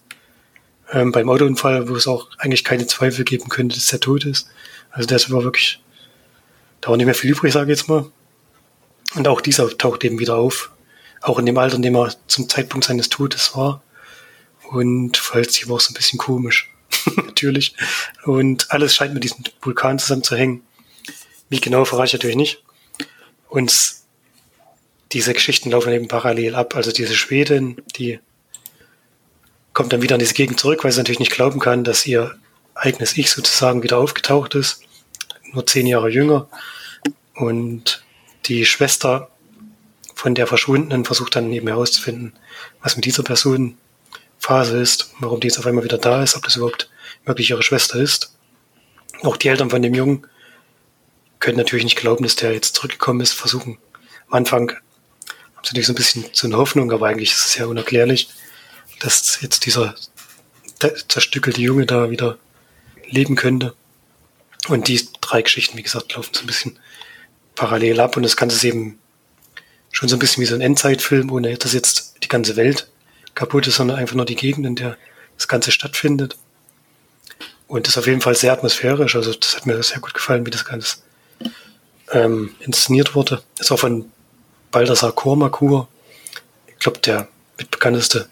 [0.96, 4.48] ähm, beim Autounfall, wo es auch eigentlich keine Zweifel geben könnte, dass er tot ist.
[4.92, 5.84] Also das war wirklich,
[6.80, 8.10] da war nicht mehr viel übrig, sage ich jetzt mal.
[9.14, 10.72] Und auch dieser taucht eben wieder auf,
[11.22, 13.84] auch in dem Alter, in dem er zum Zeitpunkt seines Todes war.
[14.70, 16.72] Und sich aber auch so ein bisschen komisch,
[17.18, 17.76] natürlich.
[18.24, 20.64] Und alles scheint mit diesem Vulkan zusammenzuhängen.
[21.50, 22.64] Wie genau verrate ich natürlich nicht.
[23.50, 23.96] Und
[25.12, 26.76] diese Geschichten laufen eben parallel ab.
[26.76, 28.20] Also diese Schwedin, die
[29.76, 32.36] kommt dann wieder an diese Gegend zurück, weil sie natürlich nicht glauben kann, dass ihr
[32.74, 34.82] eigenes Ich sozusagen wieder aufgetaucht ist.
[35.52, 36.48] Nur zehn Jahre jünger.
[37.36, 38.04] Und
[38.46, 39.30] die Schwester
[40.16, 42.34] von der Verschwundenen versucht dann eben herauszufinden,
[42.82, 43.78] was mit dieser Person
[44.40, 46.90] Phase ist, warum die jetzt auf einmal wieder da ist, ob das überhaupt
[47.26, 48.34] wirklich ihre Schwester ist.
[49.24, 50.26] Auch die Eltern von dem Jungen
[51.40, 53.78] können natürlich nicht glauben, dass der jetzt zurückgekommen ist, versuchen.
[54.28, 57.56] Am Anfang haben sie natürlich so ein bisschen so eine Hoffnung, aber eigentlich ist es
[57.56, 58.30] ja unerklärlich,
[59.00, 59.96] dass jetzt dieser
[61.08, 62.38] zerstückelte Junge da wieder
[63.08, 63.76] leben könnte.
[64.68, 66.80] Und die drei Geschichten, wie gesagt, laufen so ein bisschen
[67.56, 69.00] parallel ab und das Ganze ist eben
[69.92, 72.90] schon so ein bisschen wie so ein Endzeitfilm, ohne dass jetzt die ganze Welt
[73.34, 74.98] kaputt ist, sondern einfach nur die Gegend, in der
[75.38, 76.38] das Ganze stattfindet.
[77.68, 79.16] Und das ist auf jeden Fall sehr atmosphärisch.
[79.16, 80.98] Also das hat mir sehr gut gefallen, wie das Ganze
[82.12, 83.42] ähm, inszeniert wurde.
[83.60, 84.12] Ist auch von
[84.72, 85.88] Baldassar Kormakur,
[86.68, 87.28] ich glaube der
[87.58, 88.28] mitbekannteste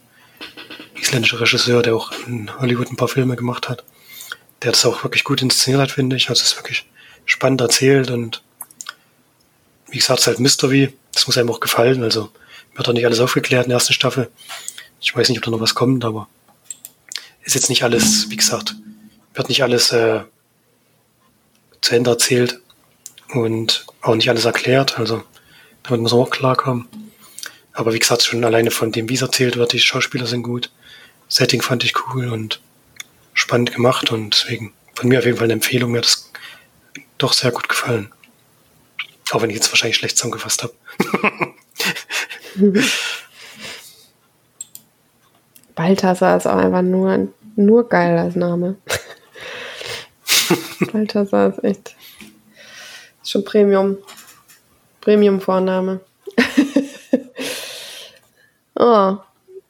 [1.03, 3.83] isländische Regisseur, der auch in Hollywood ein paar Filme gemacht hat.
[4.61, 6.29] Der das auch wirklich gut inszeniert hat, finde ich.
[6.29, 6.85] Also es ist wirklich
[7.25, 8.41] spannend erzählt und
[9.89, 10.93] wie gesagt, es ist halt Mystery.
[11.11, 12.03] Das muss einem auch gefallen.
[12.03, 12.31] Also
[12.73, 14.29] wird auch nicht alles aufgeklärt in der ersten Staffel.
[14.99, 16.27] Ich weiß nicht, ob da noch was kommt, aber
[17.43, 18.75] ist jetzt nicht alles, wie gesagt,
[19.33, 20.21] wird nicht alles äh,
[21.81, 22.61] zu Ende erzählt
[23.33, 24.97] und auch nicht alles erklärt.
[24.97, 25.23] Also
[25.83, 26.87] damit muss man auch klarkommen.
[27.73, 30.71] Aber wie gesagt, schon alleine von dem, wie es erzählt wird, die Schauspieler sind gut.
[31.33, 32.61] Setting fand ich cool und
[33.33, 35.91] spannend gemacht und deswegen von mir auf jeden Fall eine Empfehlung.
[35.91, 36.31] Mir hat das
[37.17, 38.11] doch sehr gut gefallen.
[39.31, 40.73] Auch wenn ich jetzt wahrscheinlich schlecht zusammengefasst habe.
[45.73, 48.77] Balthasar ist auch einfach nur, nur geil als Name.
[50.91, 51.95] Balthasar ist echt
[53.23, 53.97] ist schon Premium.
[55.01, 55.99] Premium-Vorname.
[58.75, 59.17] oh,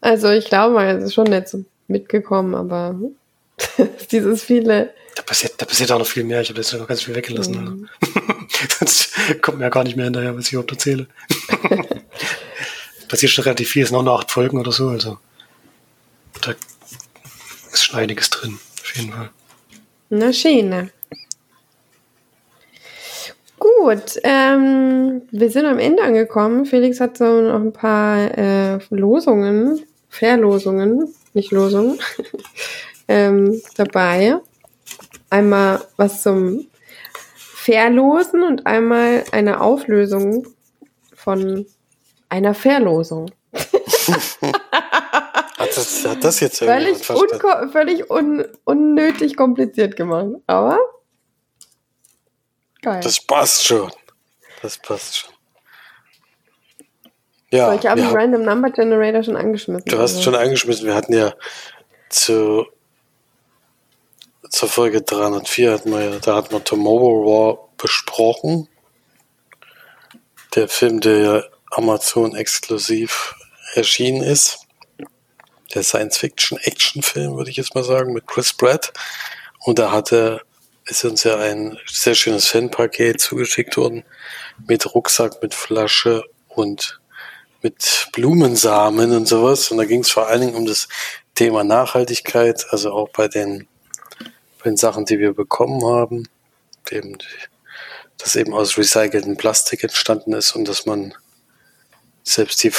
[0.04, 3.00] also ich glaube mal, es ist schon nicht so mitgekommen, aber
[4.12, 4.94] dieses viele.
[5.16, 6.42] Da passiert, da passiert auch noch viel mehr.
[6.42, 7.64] Ich habe jetzt noch ganz viel weggelassen.
[7.64, 7.90] Mhm.
[8.80, 11.08] Sonst kommt mir ja gar nicht mehr hinterher, was ich überhaupt erzähle.
[13.14, 15.20] passiert schon relativ viel, es sind auch noch acht Folgen oder so, also
[16.42, 16.56] da
[17.72, 19.30] ist schon einiges drin, auf jeden Fall.
[20.10, 20.90] Na schön.
[23.60, 26.66] Gut, ähm, wir sind am Ende angekommen.
[26.66, 29.84] Felix hat so noch ein paar äh, Losungen,
[30.14, 32.00] Verlosungen, nicht Losungen,
[33.08, 34.38] ähm, dabei.
[35.30, 36.68] Einmal was zum
[37.36, 40.48] Verlosen und einmal eine Auflösung
[41.16, 41.66] von
[42.30, 43.32] einer Verlosung.
[45.58, 46.98] hat, das, hat das jetzt völlig,
[47.72, 50.78] völlig un unnötig kompliziert gemacht, aber
[52.84, 53.00] Geil.
[53.02, 53.92] Das passt schon.
[54.62, 55.33] Das passt schon.
[57.54, 59.86] Ja, so, ich habe den Random Number Generator schon angeschmissen.
[59.86, 60.24] Du hast also.
[60.24, 60.88] schon angeschmissen.
[60.88, 61.36] Wir hatten ja
[62.10, 62.66] zu,
[64.50, 68.68] zur Folge 304 hatten wir da hatten wir Tomorrow War besprochen.
[70.56, 73.36] Der Film, der ja Amazon exklusiv
[73.76, 74.66] erschienen ist.
[75.76, 78.94] Der Science-Fiction-Action-Film, würde ich jetzt mal sagen, mit Chris Pratt.
[79.60, 80.42] Und da hatte
[80.86, 84.04] ist uns ja ein sehr schönes Fanpaket zugeschickt worden
[84.68, 87.00] mit Rucksack, mit Flasche und
[87.64, 89.72] mit Blumensamen und sowas.
[89.72, 90.88] Und da ging es vor allen Dingen um das
[91.34, 93.68] Thema Nachhaltigkeit, also auch bei den,
[94.60, 96.28] bei den Sachen, die wir bekommen haben,
[96.92, 97.18] eben,
[98.20, 101.16] dass eben aus recyceltem Plastik entstanden ist und dass man
[102.24, 102.72] selbst die,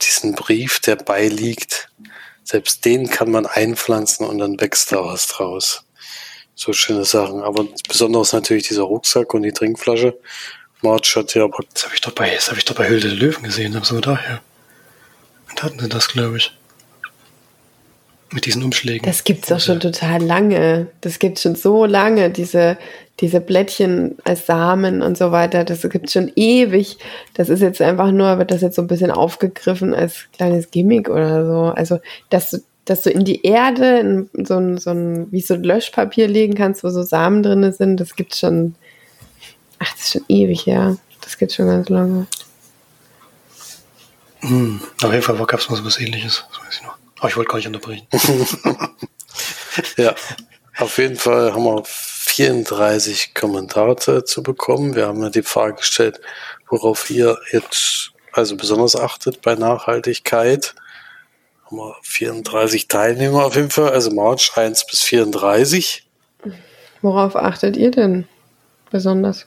[0.00, 1.90] diesen Brief, der beiliegt,
[2.42, 5.84] selbst den kann man einpflanzen und dann wächst da was draus
[6.54, 7.42] so schöne Sachen.
[7.42, 10.18] Aber besonders natürlich dieser Rucksack und die Trinkflasche.
[10.82, 11.64] March hat ja aber.
[11.72, 14.00] Das habe ich doch bei, das habe ich doch bei Hülde der Löwen gesehen, so
[14.00, 14.40] daher.
[15.50, 16.52] Und hatten sie das, glaube ich.
[18.30, 19.04] Mit diesen Umschlägen.
[19.04, 20.86] Das gibt's doch schon total lange.
[21.02, 22.78] Das gibt's schon so lange, diese,
[23.20, 25.64] diese Blättchen als Samen und so weiter.
[25.64, 26.96] Das gibt's schon ewig.
[27.34, 31.10] Das ist jetzt einfach nur, wird das jetzt so ein bisschen aufgegriffen als kleines Gimmick
[31.10, 31.74] oder so.
[31.74, 35.54] Also, dass du dass du in die Erde in so ein, so ein, wie so
[35.54, 38.74] ein Löschpapier legen kannst, wo so Samen drin sind, das gibt schon,
[39.82, 40.96] ach, das ist schon ewig, ja.
[41.20, 42.26] Das gibt schon ganz lange.
[44.40, 46.96] Hm, auf jeden Fall gab es mal so was ähnliches, das weiß ich noch.
[47.18, 48.06] Aber ich wollte gar nicht unterbrechen.
[49.96, 50.14] ja,
[50.78, 54.96] auf jeden Fall haben wir 34 Kommentare zu bekommen.
[54.96, 56.20] Wir haben ja die Frage gestellt,
[56.68, 60.74] worauf ihr jetzt also besonders achtet bei Nachhaltigkeit
[61.72, 66.06] haben wir 34 Teilnehmer auf jeden Fall, also March 1 bis 34.
[67.00, 68.28] Worauf achtet ihr denn
[68.90, 69.46] besonders?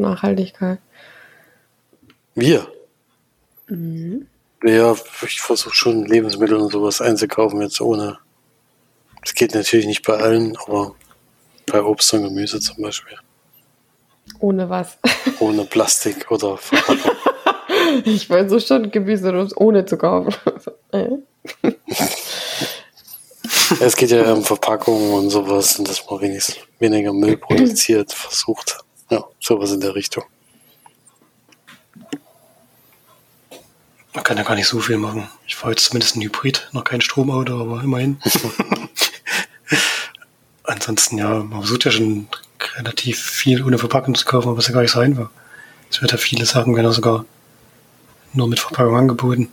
[0.00, 0.78] Nachhaltigkeit?
[2.34, 2.66] Wir?
[3.68, 4.26] Mhm.
[4.62, 4.94] Ja,
[5.24, 8.18] ich versuche schon Lebensmittel und sowas einzukaufen, jetzt ohne.
[9.22, 10.94] Das geht natürlich nicht bei allen, aber
[11.66, 13.16] bei Obst und Gemüse zum Beispiel.
[14.38, 14.98] Ohne was?
[15.40, 17.12] Ohne Plastik oder Verpackung.
[18.04, 20.34] ich versuche schon Gemüse ohne zu kaufen.
[23.80, 28.78] es geht ja um Verpackungen und sowas und dass man wenigstens weniger Müll produziert, versucht.
[29.10, 30.24] Ja, sowas in der Richtung.
[34.14, 35.28] Man kann ja gar nicht so viel machen.
[35.46, 38.20] Ich fahre jetzt zumindest ein Hybrid, noch kein Stromauto, aber immerhin.
[40.64, 42.28] Ansonsten, ja, man versucht ja schon
[42.76, 45.30] relativ viel ohne Verpackung zu kaufen, was ja gar nicht sein war.
[45.90, 47.24] Es wird ja viele Sachen, werden ja sogar
[48.32, 49.52] nur mit Verpackung angeboten.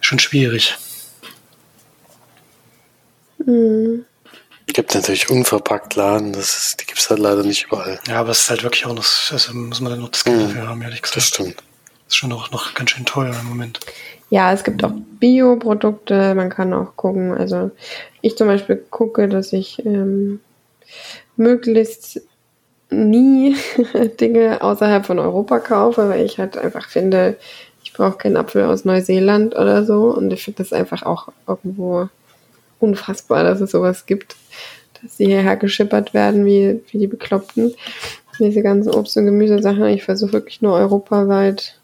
[0.00, 0.76] Schon schwierig.
[3.38, 4.04] Mhm.
[4.72, 8.00] Gibt natürlich unverpackt Laden, das ist, die gibt es halt leider nicht überall.
[8.08, 10.38] Ja, aber es ist halt wirklich auch noch, also muss man dann noch das Geld
[10.38, 10.42] mhm.
[10.42, 11.16] dafür haben, ehrlich gesagt.
[11.16, 11.56] Das stimmt.
[11.56, 13.78] Das ist schon noch, noch ganz schön teuer im Moment.
[14.30, 17.32] Ja, es gibt auch Bioprodukte, man kann auch gucken.
[17.32, 17.70] Also
[18.22, 20.40] ich zum Beispiel gucke, dass ich ähm,
[21.36, 22.22] möglichst
[22.90, 23.56] nie
[24.20, 27.36] Dinge außerhalb von Europa kaufe, weil ich halt einfach finde,
[27.82, 30.14] ich brauche keinen Apfel aus Neuseeland oder so.
[30.14, 32.08] Und ich finde das einfach auch irgendwo
[32.80, 34.36] unfassbar, dass es sowas gibt,
[35.02, 37.74] dass sie hierher geschippert werden wie, wie die Bekloppten.
[38.38, 39.84] Diese ganzen Obst- und Gemüsesachen.
[39.86, 41.78] Ich versuche wirklich nur europaweit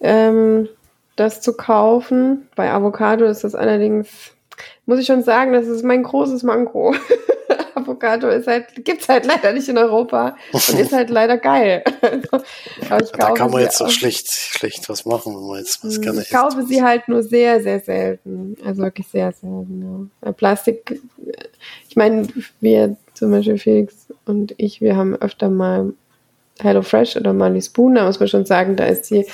[0.00, 0.68] ähm,
[1.16, 2.48] das zu kaufen.
[2.56, 4.08] Bei Avocado ist das allerdings,
[4.86, 6.94] muss ich schon sagen, das ist mein großes Manko.
[7.82, 11.84] Avocado ist halt, gibt's halt leider nicht in Europa und ist halt leider geil.
[12.90, 16.02] Also, da kann man jetzt so schlecht, schlecht was machen, wenn man jetzt was hm,
[16.02, 18.56] gerne Ich kaufe sie halt nur sehr, sehr selten.
[18.64, 20.32] Also wirklich sehr selten, ja.
[20.32, 21.00] Plastik,
[21.88, 22.26] ich meine,
[22.60, 25.92] wir zum Beispiel Felix und ich, wir haben öfter mal
[26.60, 29.26] Hello Fresh oder Marley Spoon, da muss man schon sagen, da ist die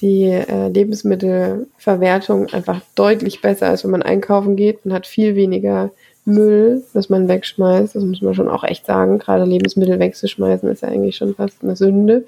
[0.00, 4.84] die äh, Lebensmittelverwertung einfach deutlich besser, als wenn man einkaufen geht.
[4.84, 5.90] Man hat viel weniger
[6.28, 7.94] Müll, das man wegschmeißt.
[7.94, 9.18] Das muss man schon auch echt sagen.
[9.18, 12.26] Gerade Lebensmittel wegzuschmeißen ist ja eigentlich schon fast eine Sünde.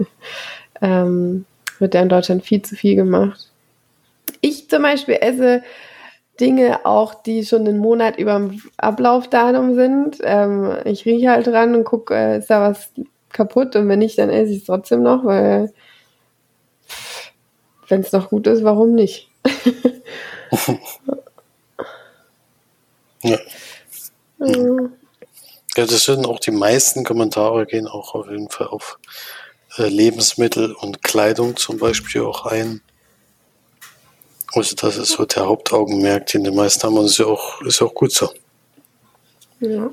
[0.82, 1.46] ähm,
[1.78, 3.50] wird ja in Deutschland viel zu viel gemacht.
[4.40, 5.62] Ich zum Beispiel esse
[6.40, 10.18] Dinge auch, die schon einen Monat über dem Ablaufdatum sind.
[10.22, 12.90] Ähm, ich rieche halt dran und gucke, äh, ist da was
[13.30, 15.72] kaputt und wenn nicht, dann esse ich es trotzdem noch, weil
[17.88, 19.30] wenn es noch gut ist, warum nicht?
[23.22, 23.38] ja.
[24.38, 28.98] ja, das sind auch die meisten Kommentare gehen auch auf jeden Fall auf
[29.78, 32.80] äh, Lebensmittel und Kleidung zum Beispiel auch ein.
[34.52, 37.82] Also das ist so der Hauptaugenmerk, den die meisten haben und ist ja auch, ist
[37.82, 38.32] auch gut so.
[39.60, 39.90] Ja.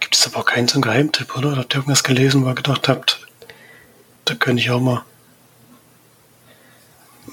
[0.00, 1.56] Gibt es aber auch keinen so einen Geheimtipp, oder?
[1.56, 3.26] Habt ihr irgendwas gelesen, wo ihr gedacht habt,
[4.24, 5.04] da könnte ich auch mal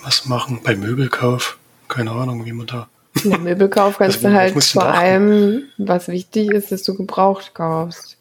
[0.04, 1.58] was machen bei Möbelkauf.
[1.88, 2.90] Keine Ahnung, wie man da.
[3.24, 8.18] Ja, Möbelkauf kannst du halt vor allem, was wichtig ist, dass du gebraucht kaufst.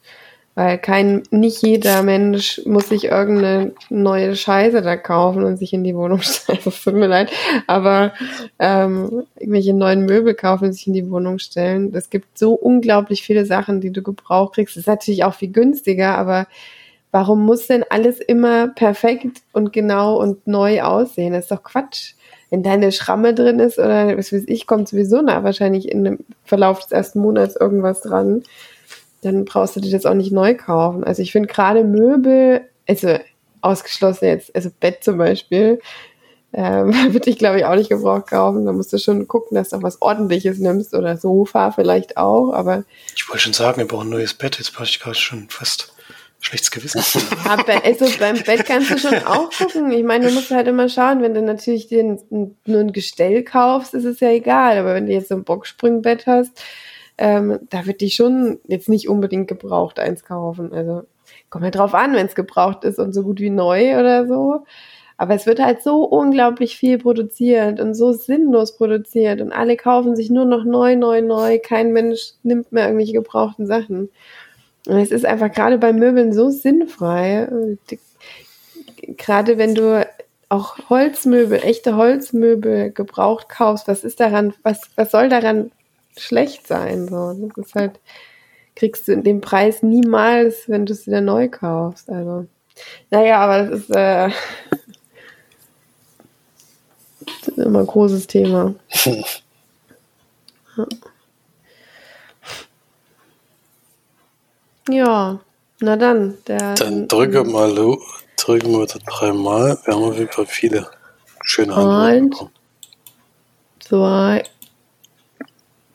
[0.57, 5.85] Weil kein, nicht jeder Mensch muss sich irgendeine neue Scheiße da kaufen und sich in
[5.85, 6.59] die Wohnung stellen.
[6.65, 7.31] Das tut mir leid.
[7.67, 8.13] Aber
[8.59, 11.95] ähm, irgendwelche neuen Möbel kaufen und sich in die Wohnung stellen.
[11.95, 14.77] Es gibt so unglaublich viele Sachen, die du gebraucht kriegst.
[14.77, 16.47] Das ist natürlich auch viel günstiger, aber
[17.13, 21.33] Warum muss denn alles immer perfekt und genau und neu aussehen?
[21.33, 22.15] Das ist doch Quatsch.
[22.51, 26.19] Wenn deine Schramme drin ist oder was weiß ich, kommt sowieso nach wahrscheinlich in dem
[26.45, 28.43] Verlauf des ersten Monats irgendwas dran,
[29.23, 31.05] dann brauchst du dir das auch nicht neu kaufen.
[31.05, 33.19] Also ich finde gerade Möbel, also
[33.61, 35.81] ausgeschlossen jetzt, also Bett zum Beispiel,
[36.53, 38.67] ähm, würde ich glaube ich auch nicht gebraucht kaufen.
[38.67, 42.53] Da musst du schon gucken, dass du auch was ordentliches nimmst oder Sofa vielleicht auch,
[42.53, 42.85] aber.
[43.15, 45.93] Ich wollte schon sagen, wir brauchen ein neues Bett, jetzt brauche ich gerade schon fast
[46.41, 47.01] schlechtes Gewissen.
[47.45, 49.91] Ja, also beim Bett kannst du schon auch gucken.
[49.93, 53.95] Ich meine, du musst halt immer schauen, wenn du natürlich dir nur ein Gestell kaufst,
[53.95, 54.79] ist es ja egal.
[54.79, 56.61] Aber wenn du jetzt so ein Boxspringbett hast,
[57.19, 60.73] ähm, da wird dich schon jetzt nicht unbedingt gebraucht eins kaufen.
[60.73, 61.03] Also
[61.51, 64.65] kommt halt drauf an, wenn es gebraucht ist und so gut wie neu oder so.
[65.19, 70.17] Aber es wird halt so unglaublich viel produziert und so sinnlos produziert und alle kaufen
[70.17, 71.59] sich nur noch neu, neu, neu.
[71.59, 74.09] Kein Mensch nimmt mehr irgendwelche gebrauchten Sachen.
[74.99, 77.49] Es ist einfach gerade bei Möbeln so sinnfrei.
[79.17, 80.07] Gerade wenn du
[80.49, 85.71] auch Holzmöbel, echte Holzmöbel gebraucht kaufst, was ist daran, was, was soll daran
[86.17, 87.09] schlecht sein?
[87.09, 88.01] So, das ist halt,
[88.75, 92.11] kriegst du den Preis niemals, wenn du es wieder neu kaufst.
[92.11, 92.47] Also,
[93.11, 94.31] naja, aber das ist, äh,
[97.41, 98.75] das ist immer ein großes Thema.
[100.77, 100.87] ja.
[104.89, 105.41] Ja,
[105.81, 106.39] na dann.
[106.47, 107.75] Der, dann drücke mal,
[108.37, 109.79] drücken wir das dreimal.
[109.85, 110.91] Wir haben auf jeden Fall viele
[111.45, 112.35] schöne Antworten.
[112.35, 112.51] Eins,
[113.81, 114.43] zwei,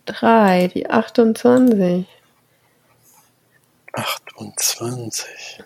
[0.06, 2.06] drei, die 28.
[3.94, 5.64] 28.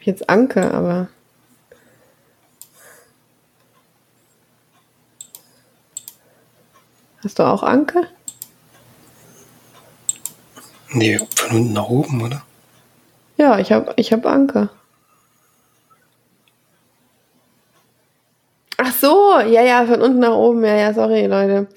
[0.00, 1.08] Jetzt Anke, aber.
[7.24, 8.08] Hast du auch Anke?
[10.96, 12.42] Nee, von unten nach oben, oder?
[13.36, 14.70] Ja, ich habe ich hab Anke.
[18.78, 20.64] Ach so, ja, ja, von unten nach oben.
[20.64, 21.68] Ja, ja, sorry, Leute.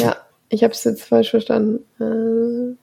[0.00, 0.16] Ja,
[0.50, 1.86] ich habe es jetzt falsch verstanden.
[1.98, 2.76] Äh,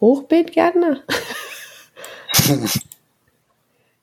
[0.00, 1.02] Hochbeetgärtner?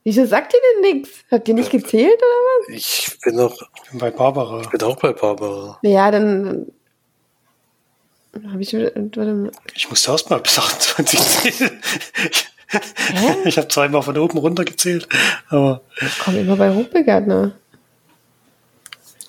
[0.06, 1.10] Wieso sagt ihr denn nichts?
[1.32, 2.70] Habt ihr nicht gezählt oder was?
[2.78, 3.54] Ich bin noch
[3.84, 4.62] Ich bin bei Barbara.
[4.62, 5.80] ich bin auch bei Barbara.
[5.82, 6.72] Ja, dann
[8.52, 9.52] habe ich warte mal.
[9.76, 11.82] Ich musste erst mal bis 28 zählen.
[12.70, 13.36] Hä?
[13.46, 15.08] Ich habe zweimal von oben runter gezählt.
[15.50, 17.52] Aber Ich komme immer bei Hochbeetgärtner.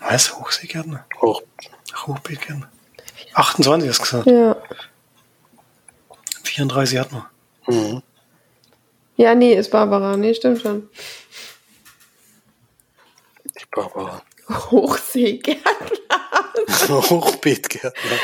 [0.00, 0.34] was?
[0.34, 1.06] Hochseegärtner?
[1.20, 1.42] Auch
[1.94, 2.68] Ach, Hochbeetgärtner.
[3.34, 4.26] 28 hast du gesagt.
[4.26, 4.56] Ja.
[6.44, 7.24] 34 hat man.
[7.66, 8.02] mhm.
[9.16, 10.16] Ja, nee, ist Barbara.
[10.16, 10.88] Nee, stimmt schon.
[13.56, 14.22] ich Barbara.
[14.48, 15.90] Hochseegärtner.
[16.88, 18.16] Hochbeetgärtner.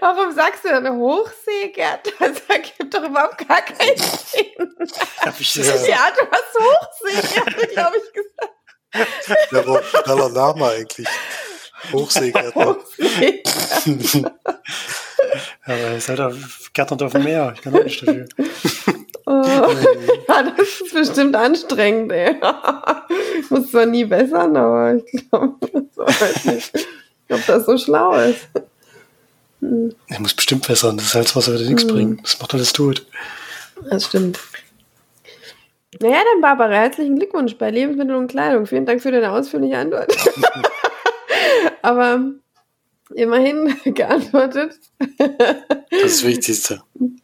[0.00, 2.12] Warum sagst du denn Hochseegärtner?
[2.18, 4.74] Das ergibt doch überhaupt gar keinen Sinn.
[5.20, 6.10] Hab ich das Ja.
[6.16, 8.54] Du hast Hochseegärtner, glaube ich, gesagt.
[9.52, 11.06] Der schneller Name eigentlich.
[11.92, 12.66] Hochseegärtner.
[12.66, 14.32] Hochseegärtner.
[15.66, 16.32] Ja, aber ihr seid ja
[16.72, 17.52] Gärtner auf dem Meer.
[17.54, 18.26] Ich kann auch nicht dafür.
[19.26, 19.42] Oh.
[20.28, 22.36] Ja, das ist bestimmt anstrengend, ey.
[23.38, 25.56] Ich muss zwar nie bessern, aber ich glaube,
[25.94, 26.72] so weiß nicht,
[27.30, 28.48] ob das so schlau ist.
[30.08, 30.96] Ich muss bestimmt bessern.
[30.96, 32.20] Das Salzwasser wird nichts bringen.
[32.22, 33.06] Das macht alles tot.
[33.90, 34.38] Das stimmt.
[35.98, 38.66] Naja, dann Barbara, herzlichen Glückwunsch bei Lebensmittel und Kleidung.
[38.66, 40.14] Vielen Dank für deine ausführliche Antwort.
[41.82, 42.32] Aber
[43.14, 44.78] immerhin geantwortet.
[45.90, 46.82] Das Wichtigste.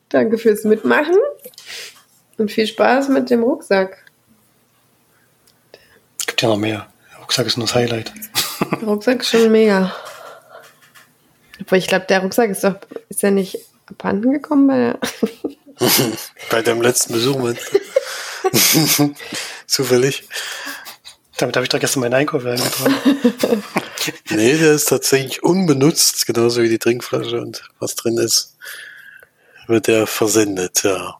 [0.08, 1.16] Danke fürs Mitmachen
[2.38, 4.04] und viel Spaß mit dem Rucksack.
[6.26, 6.88] Gibt ja noch mehr.
[7.12, 8.12] Der Rucksack ist nur das Highlight.
[8.72, 9.94] Der Rucksack ist schon mega.
[11.60, 12.76] Aber ich glaube, der Rucksack ist doch,
[13.08, 14.98] ist ja nicht abhanden gekommen bei der.
[16.50, 17.58] Bei deinem letzten Besuch, Mann.
[19.66, 20.26] Zufällig.
[21.36, 22.94] Damit habe ich doch gestern meinen Einkauf eingetragen.
[24.30, 28.56] Nee, der ist tatsächlich unbenutzt, genauso wie die Trinkflasche und was drin ist,
[29.66, 31.18] wird der versendet, ja.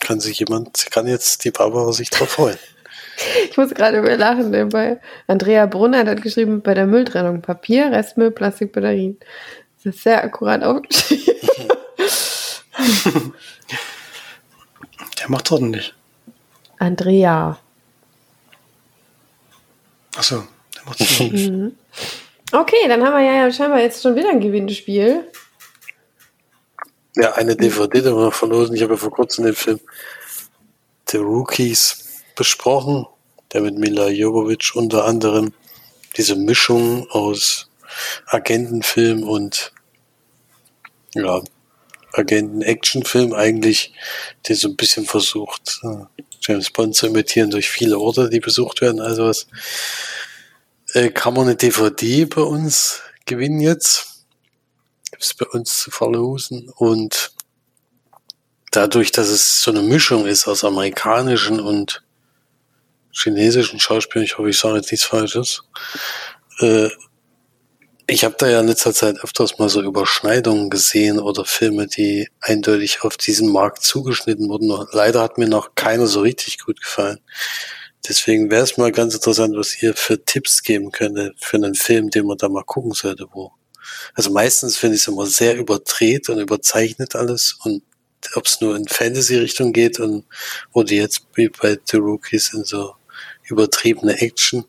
[0.00, 2.58] Kann sich jemand, kann jetzt die Barbara sich drauf freuen.
[3.50, 7.90] Ich muss gerade über lachen, denn bei Andrea Brunner hat geschrieben, bei der Mülltrennung Papier,
[7.92, 9.18] Restmüll, Plastik, Batterien.
[9.82, 11.34] Das ist sehr akkurat aufgeschrieben.
[15.20, 15.94] Der macht's ordentlich.
[16.78, 17.58] Andrea.
[20.16, 20.44] Achso,
[20.74, 21.72] der macht's ordentlich.
[22.52, 25.26] Okay, dann haben wir ja scheinbar jetzt schon wieder ein Gewinnspiel.
[27.16, 28.76] Ja, eine DVD, die wir noch verlosen.
[28.76, 29.80] Ich habe ja vor kurzem den Film
[31.08, 32.03] The Rookies
[32.34, 33.06] besprochen,
[33.52, 35.52] der mit Mila Jovovich unter anderem
[36.16, 37.68] diese Mischung aus
[38.26, 39.72] Agentenfilm und
[41.14, 41.42] ja,
[42.12, 43.92] Agenten-Actionfilm eigentlich,
[44.48, 46.04] der so ein bisschen versucht, äh,
[46.40, 49.00] James Bond zu imitieren durch viele Orte, die besucht werden.
[49.00, 49.46] Also was
[50.92, 54.26] äh, kann man eine DVD bei uns gewinnen jetzt?
[55.10, 57.32] Gibt es bei uns zu verlosen und
[58.70, 62.03] dadurch, dass es so eine Mischung ist aus amerikanischen und
[63.14, 65.62] chinesischen Schauspielern, ich hoffe, ich sage jetzt nichts Falsches,
[66.60, 66.88] äh,
[68.06, 72.28] ich habe da ja in letzter Zeit öfters mal so Überschneidungen gesehen oder Filme, die
[72.40, 74.70] eindeutig auf diesen Markt zugeschnitten wurden.
[74.92, 77.20] Leider hat mir noch keiner so richtig gut gefallen.
[78.06, 82.10] Deswegen wäre es mal ganz interessant, was ihr für Tipps geben könntet für einen Film,
[82.10, 83.52] den man da mal gucken sollte, wo.
[84.12, 87.82] Also meistens finde ich es immer sehr überdreht und überzeichnet alles und
[88.34, 90.24] ob es nur in Fantasy-Richtung geht und
[90.72, 92.94] wo die jetzt wie bei The Rookies in so
[93.46, 94.64] übertriebene Action.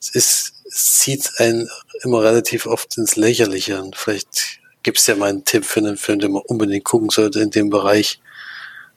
[0.00, 1.68] Es ist, es zieht einen
[2.02, 5.96] immer relativ oft ins Lächerliche und vielleicht gibt es ja mal einen Tipp für einen
[5.96, 8.20] Film, den man unbedingt gucken sollte in dem Bereich,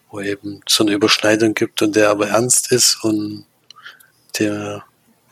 [0.10, 3.46] wo eben so eine Überschneidung gibt und der aber ernst ist und
[4.40, 4.84] der,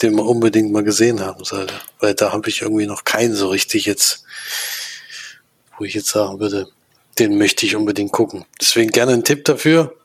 [0.01, 1.73] den man unbedingt mal gesehen haben sollte.
[1.99, 4.23] Weil da habe ich irgendwie noch keinen so richtig jetzt,
[5.77, 6.67] wo ich jetzt sagen würde,
[7.19, 8.45] den möchte ich unbedingt gucken.
[8.59, 9.95] Deswegen gerne einen Tipp dafür.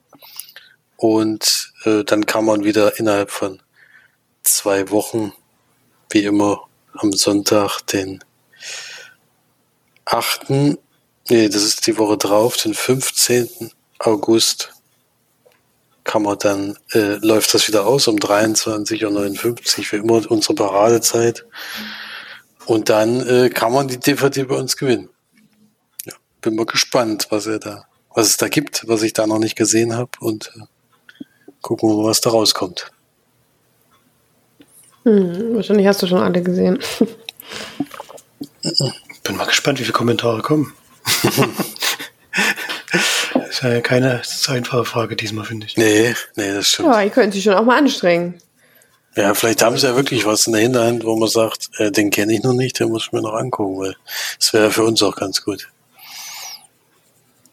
[0.96, 3.60] Und äh, dann kann man wieder innerhalb von
[4.44, 5.32] zwei Wochen,
[6.10, 8.22] wie immer, am Sonntag, den
[10.04, 10.50] 8.
[10.50, 13.72] Nee, das ist die Woche drauf, den 15.
[13.98, 14.72] August,
[16.04, 19.06] kann man dann, äh, läuft das wieder aus um 23.59
[19.78, 21.46] Uhr, wie immer unsere Paradezeit.
[22.66, 25.08] Und dann äh, kann man die DVD bei uns gewinnen.
[26.04, 29.38] Ja, bin mal gespannt, was er da, was es da gibt, was ich da noch
[29.38, 31.24] nicht gesehen habe und äh,
[31.62, 32.90] gucken wir mal, was da rauskommt.
[35.04, 36.78] Hm, wahrscheinlich hast du schon alle gesehen.
[39.22, 40.72] Bin mal gespannt, wie viele Kommentare kommen.
[43.34, 45.76] das ist ja keine so einfache Frage diesmal, finde ich.
[45.76, 46.88] Nee, nee, das stimmt.
[46.88, 48.40] Ja, ihr könnt sich schon auch mal anstrengen.
[49.16, 52.10] Ja, vielleicht haben sie ja wirklich was in der Hinterhand, wo man sagt, äh, den
[52.10, 53.96] kenne ich noch nicht, den muss ich mir noch angucken, weil
[54.38, 55.68] das wäre ja für uns auch ganz gut.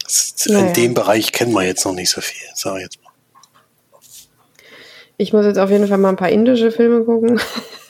[0.03, 0.73] Das, in Naja.
[0.73, 3.10] dem Bereich kennen wir jetzt noch nicht so viel, sag ich jetzt mal.
[5.21, 7.39] Ich muss jetzt auf jeden Fall mal ein paar indische Filme gucken.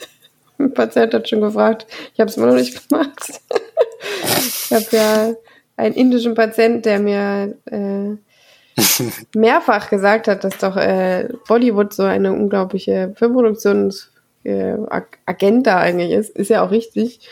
[0.60, 1.88] Ein Patient hat schon gefragt.
[2.14, 3.10] Ich habe es immer noch nicht gemacht.
[4.36, 5.34] ich habe ja
[5.78, 8.18] einen indischen Patient, der mir äh,
[9.38, 14.10] mehrfach gesagt hat, dass doch äh, Bollywood so eine unglaubliche Filmproduktionsagenda
[14.44, 16.36] äh, eigentlich ist.
[16.36, 17.30] Ist ja auch richtig.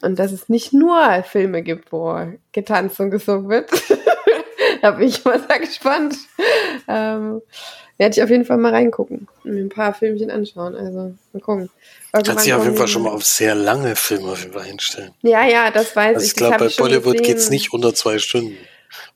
[0.00, 2.16] Und dass es nicht nur Filme gibt, wo
[2.52, 3.68] getanzt und gesungen wird.
[4.80, 6.14] da bin ich mal sehr gespannt.
[6.86, 7.42] Ähm,
[8.00, 10.74] werde ich auf jeden Fall mal reingucken und mir ein paar Filmchen anschauen.
[10.74, 11.68] Also mal gucken.
[12.12, 15.10] Kannst dich auf jeden Fall schon mal auf sehr lange Filme auf jeden Fall einstellen.
[15.22, 16.30] Ja, ja, das weiß Also ich.
[16.32, 17.26] ich glaube, bei ich Bollywood gesehen.
[17.34, 18.56] geht's nicht unter zwei Stunden.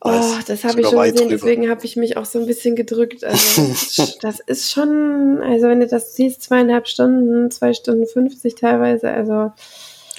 [0.03, 0.11] Oh,
[0.47, 1.29] das habe ich schon gesehen, drüber.
[1.31, 3.25] deswegen habe ich mich auch so ein bisschen gedrückt.
[3.25, 3.63] Also,
[4.21, 9.51] das ist- schon, also wenn du das siehst, zweieinhalb Stunden, zwei Stunden 50 teilweise, also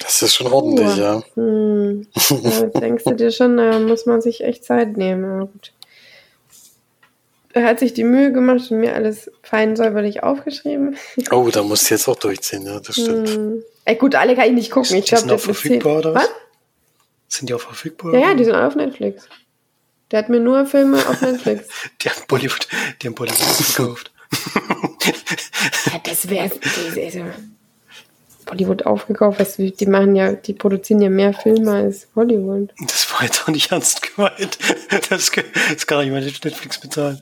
[0.04, 1.00] Das ist schon ordentlich, Puh.
[1.00, 1.24] ja.
[1.36, 2.08] hm,
[2.74, 5.24] da denkst du dir schon, da muss man sich echt Zeit nehmen.
[5.24, 5.72] Aber gut.
[7.56, 10.98] Er hat sich die Mühe gemacht und mir alles fein säuberlich aufgeschrieben.
[11.32, 13.30] Oh, da musst du jetzt auch durchziehen, ja, das stimmt.
[13.30, 13.64] Hm.
[13.86, 14.98] Ey, gut, alle kann ich nicht gucken.
[14.98, 16.24] Ich die glaube, auch verfügbar, oder was?
[16.24, 16.32] Was?
[17.30, 18.14] Sind die auch verfügbar?
[18.14, 19.30] Ja, ja, die sind alle auf Netflix.
[20.12, 21.70] Der hat mir nur Filme auf Netflix.
[22.02, 22.68] Die haben Bollywood,
[23.02, 24.12] die haben Bollywood gekauft.
[25.86, 26.52] Ja, das wäre
[28.46, 29.40] Bollywood aufgekauft.
[29.40, 32.70] Weißt du, die machen ja, die produzieren ja mehr Filme als Hollywood.
[32.80, 34.58] Das war jetzt auch nicht ernst gemeint.
[35.10, 37.20] Das, das kann doch jemand Netflix bezahlen.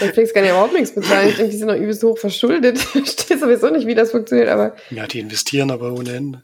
[0.00, 1.28] Netflix kann ja überhaupt nichts bezahlen.
[1.28, 2.78] Ich denke, die sind noch übelst hoch verschuldet.
[2.94, 6.42] Ich verstehe sowieso nicht, wie das funktioniert, aber Ja, die investieren aber ohne Ende.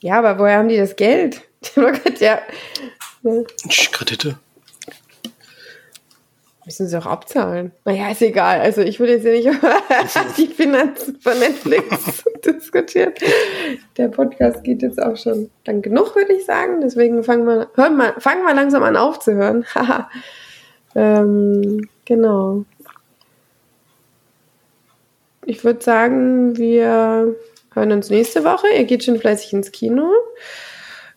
[0.00, 1.40] ja, aber woher haben die das Geld?
[1.62, 2.40] Die haben doch ja,
[3.22, 3.44] ne,
[3.92, 4.38] Kredite.
[6.70, 7.72] Müssen sie auch abzahlen.
[7.84, 8.60] Naja, ist egal.
[8.60, 9.72] Also ich will jetzt ja nicht über
[10.36, 13.12] die Finanzen von Netflix diskutieren.
[13.96, 16.80] Der Podcast geht jetzt auch schon lang genug, würde ich sagen.
[16.80, 17.98] Deswegen fangen wir, hören
[18.54, 19.66] langsam an aufzuhören.
[20.96, 22.64] Ähm, genau.
[25.46, 27.36] Ich würde sagen, wir
[27.72, 28.66] hören uns nächste Woche.
[28.76, 30.10] Ihr geht schon fleißig ins Kino.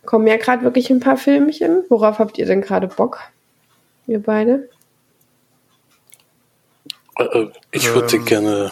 [0.06, 1.86] Kommen ja gerade wirklich ein paar Filmchen.
[1.90, 3.20] Worauf habt ihr denn gerade Bock?
[4.06, 4.70] Ihr beide?
[7.18, 8.26] Äh, äh, Ich würde Ähm.
[8.26, 8.72] gerne,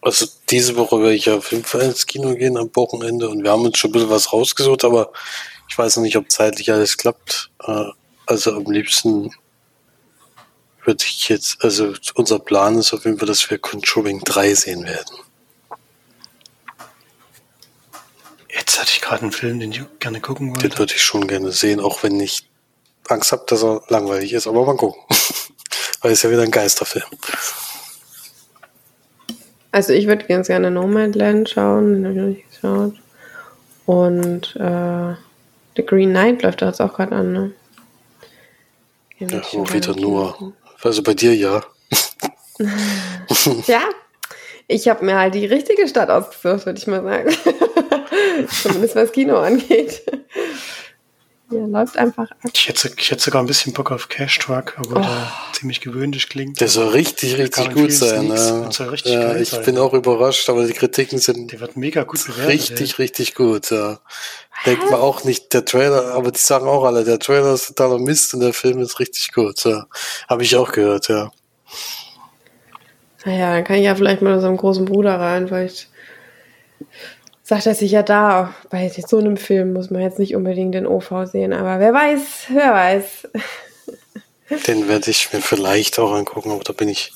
[0.00, 3.42] also diese Woche werde ich ja auf jeden Fall ins Kino gehen am Wochenende und
[3.42, 5.12] wir haben uns schon ein bisschen was rausgesucht, aber
[5.68, 7.50] ich weiß noch nicht, ob zeitlich alles klappt.
[7.66, 7.84] Äh,
[8.26, 9.34] Also am liebsten
[10.84, 14.84] würde ich jetzt, also unser Plan ist auf jeden Fall, dass wir Conjuring 3 sehen
[14.84, 15.16] werden.
[18.48, 20.78] Jetzt hatte ich gerade einen Film, den ich gerne gucken Den wollte.
[20.78, 22.46] würde ich schon gerne sehen, auch wenn ich
[23.08, 25.00] Angst habe, dass er langweilig ist, aber mal gucken.
[26.02, 27.06] Weil es ja wieder ein Geisterfilm.
[29.70, 32.94] Also ich würde ganz gerne Nomadland schauen, den habe ich noch nicht geschaut.
[33.86, 35.14] Und äh,
[35.76, 37.52] The Green Knight läuft da jetzt auch gerade an, ne?
[39.18, 39.28] Ja,
[39.72, 40.54] wieder nur, gucken.
[40.82, 41.62] also bei dir ja.
[43.66, 43.82] Ja,
[44.68, 47.34] ich habe mir halt die richtige Stadt ausgesucht, würde ich mal sagen.
[48.62, 50.02] Zumindest was Kino angeht.
[51.52, 52.36] Ja, läuft einfach ab.
[52.52, 55.00] Ich hätte, ich hätte sogar ein bisschen Bock auf Cash Truck, obwohl Oh.
[55.02, 56.60] der ziemlich gewöhnlich klingt.
[56.60, 58.28] Der soll richtig, richtig gut sein.
[58.28, 58.70] Ja.
[58.72, 59.62] soll richtig ja, geil ich sein.
[59.64, 62.48] bin auch überrascht, aber die Kritiken sind Der wird mega gut bewertet.
[62.48, 63.70] richtig, richtig gut.
[63.70, 64.00] Ja.
[64.64, 67.98] Denkt man auch nicht, der Trailer, aber die sagen auch alle, der Trailer ist totaler
[67.98, 69.62] Mist und der Film ist richtig gut.
[69.64, 69.86] Ja.
[70.28, 71.30] Habe ich auch gehört, ja.
[73.24, 75.46] Naja, dann kann ich ja vielleicht mal so einen großen Bruder rein.
[75.48, 75.88] Vielleicht
[77.42, 80.86] sagt er sich ja da, bei so einem Film muss man jetzt nicht unbedingt den
[80.86, 83.28] OV sehen, aber wer weiß, wer weiß.
[84.66, 87.12] Den werde ich mir vielleicht auch angucken, aber da bin ich,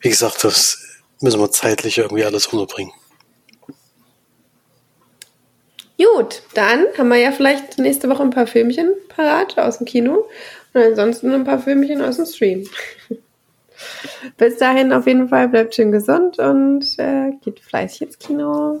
[0.00, 0.84] wie gesagt, das
[1.20, 2.92] müssen wir zeitlich irgendwie alles unterbringen.
[5.96, 10.28] Gut, dann haben wir ja vielleicht nächste Woche ein paar Filmchen parat aus dem Kino
[10.72, 12.68] und ansonsten ein paar Filmchen aus dem Stream.
[14.36, 18.80] Bis dahin auf jeden Fall bleibt schön gesund und äh, geht fleißig ins Kino.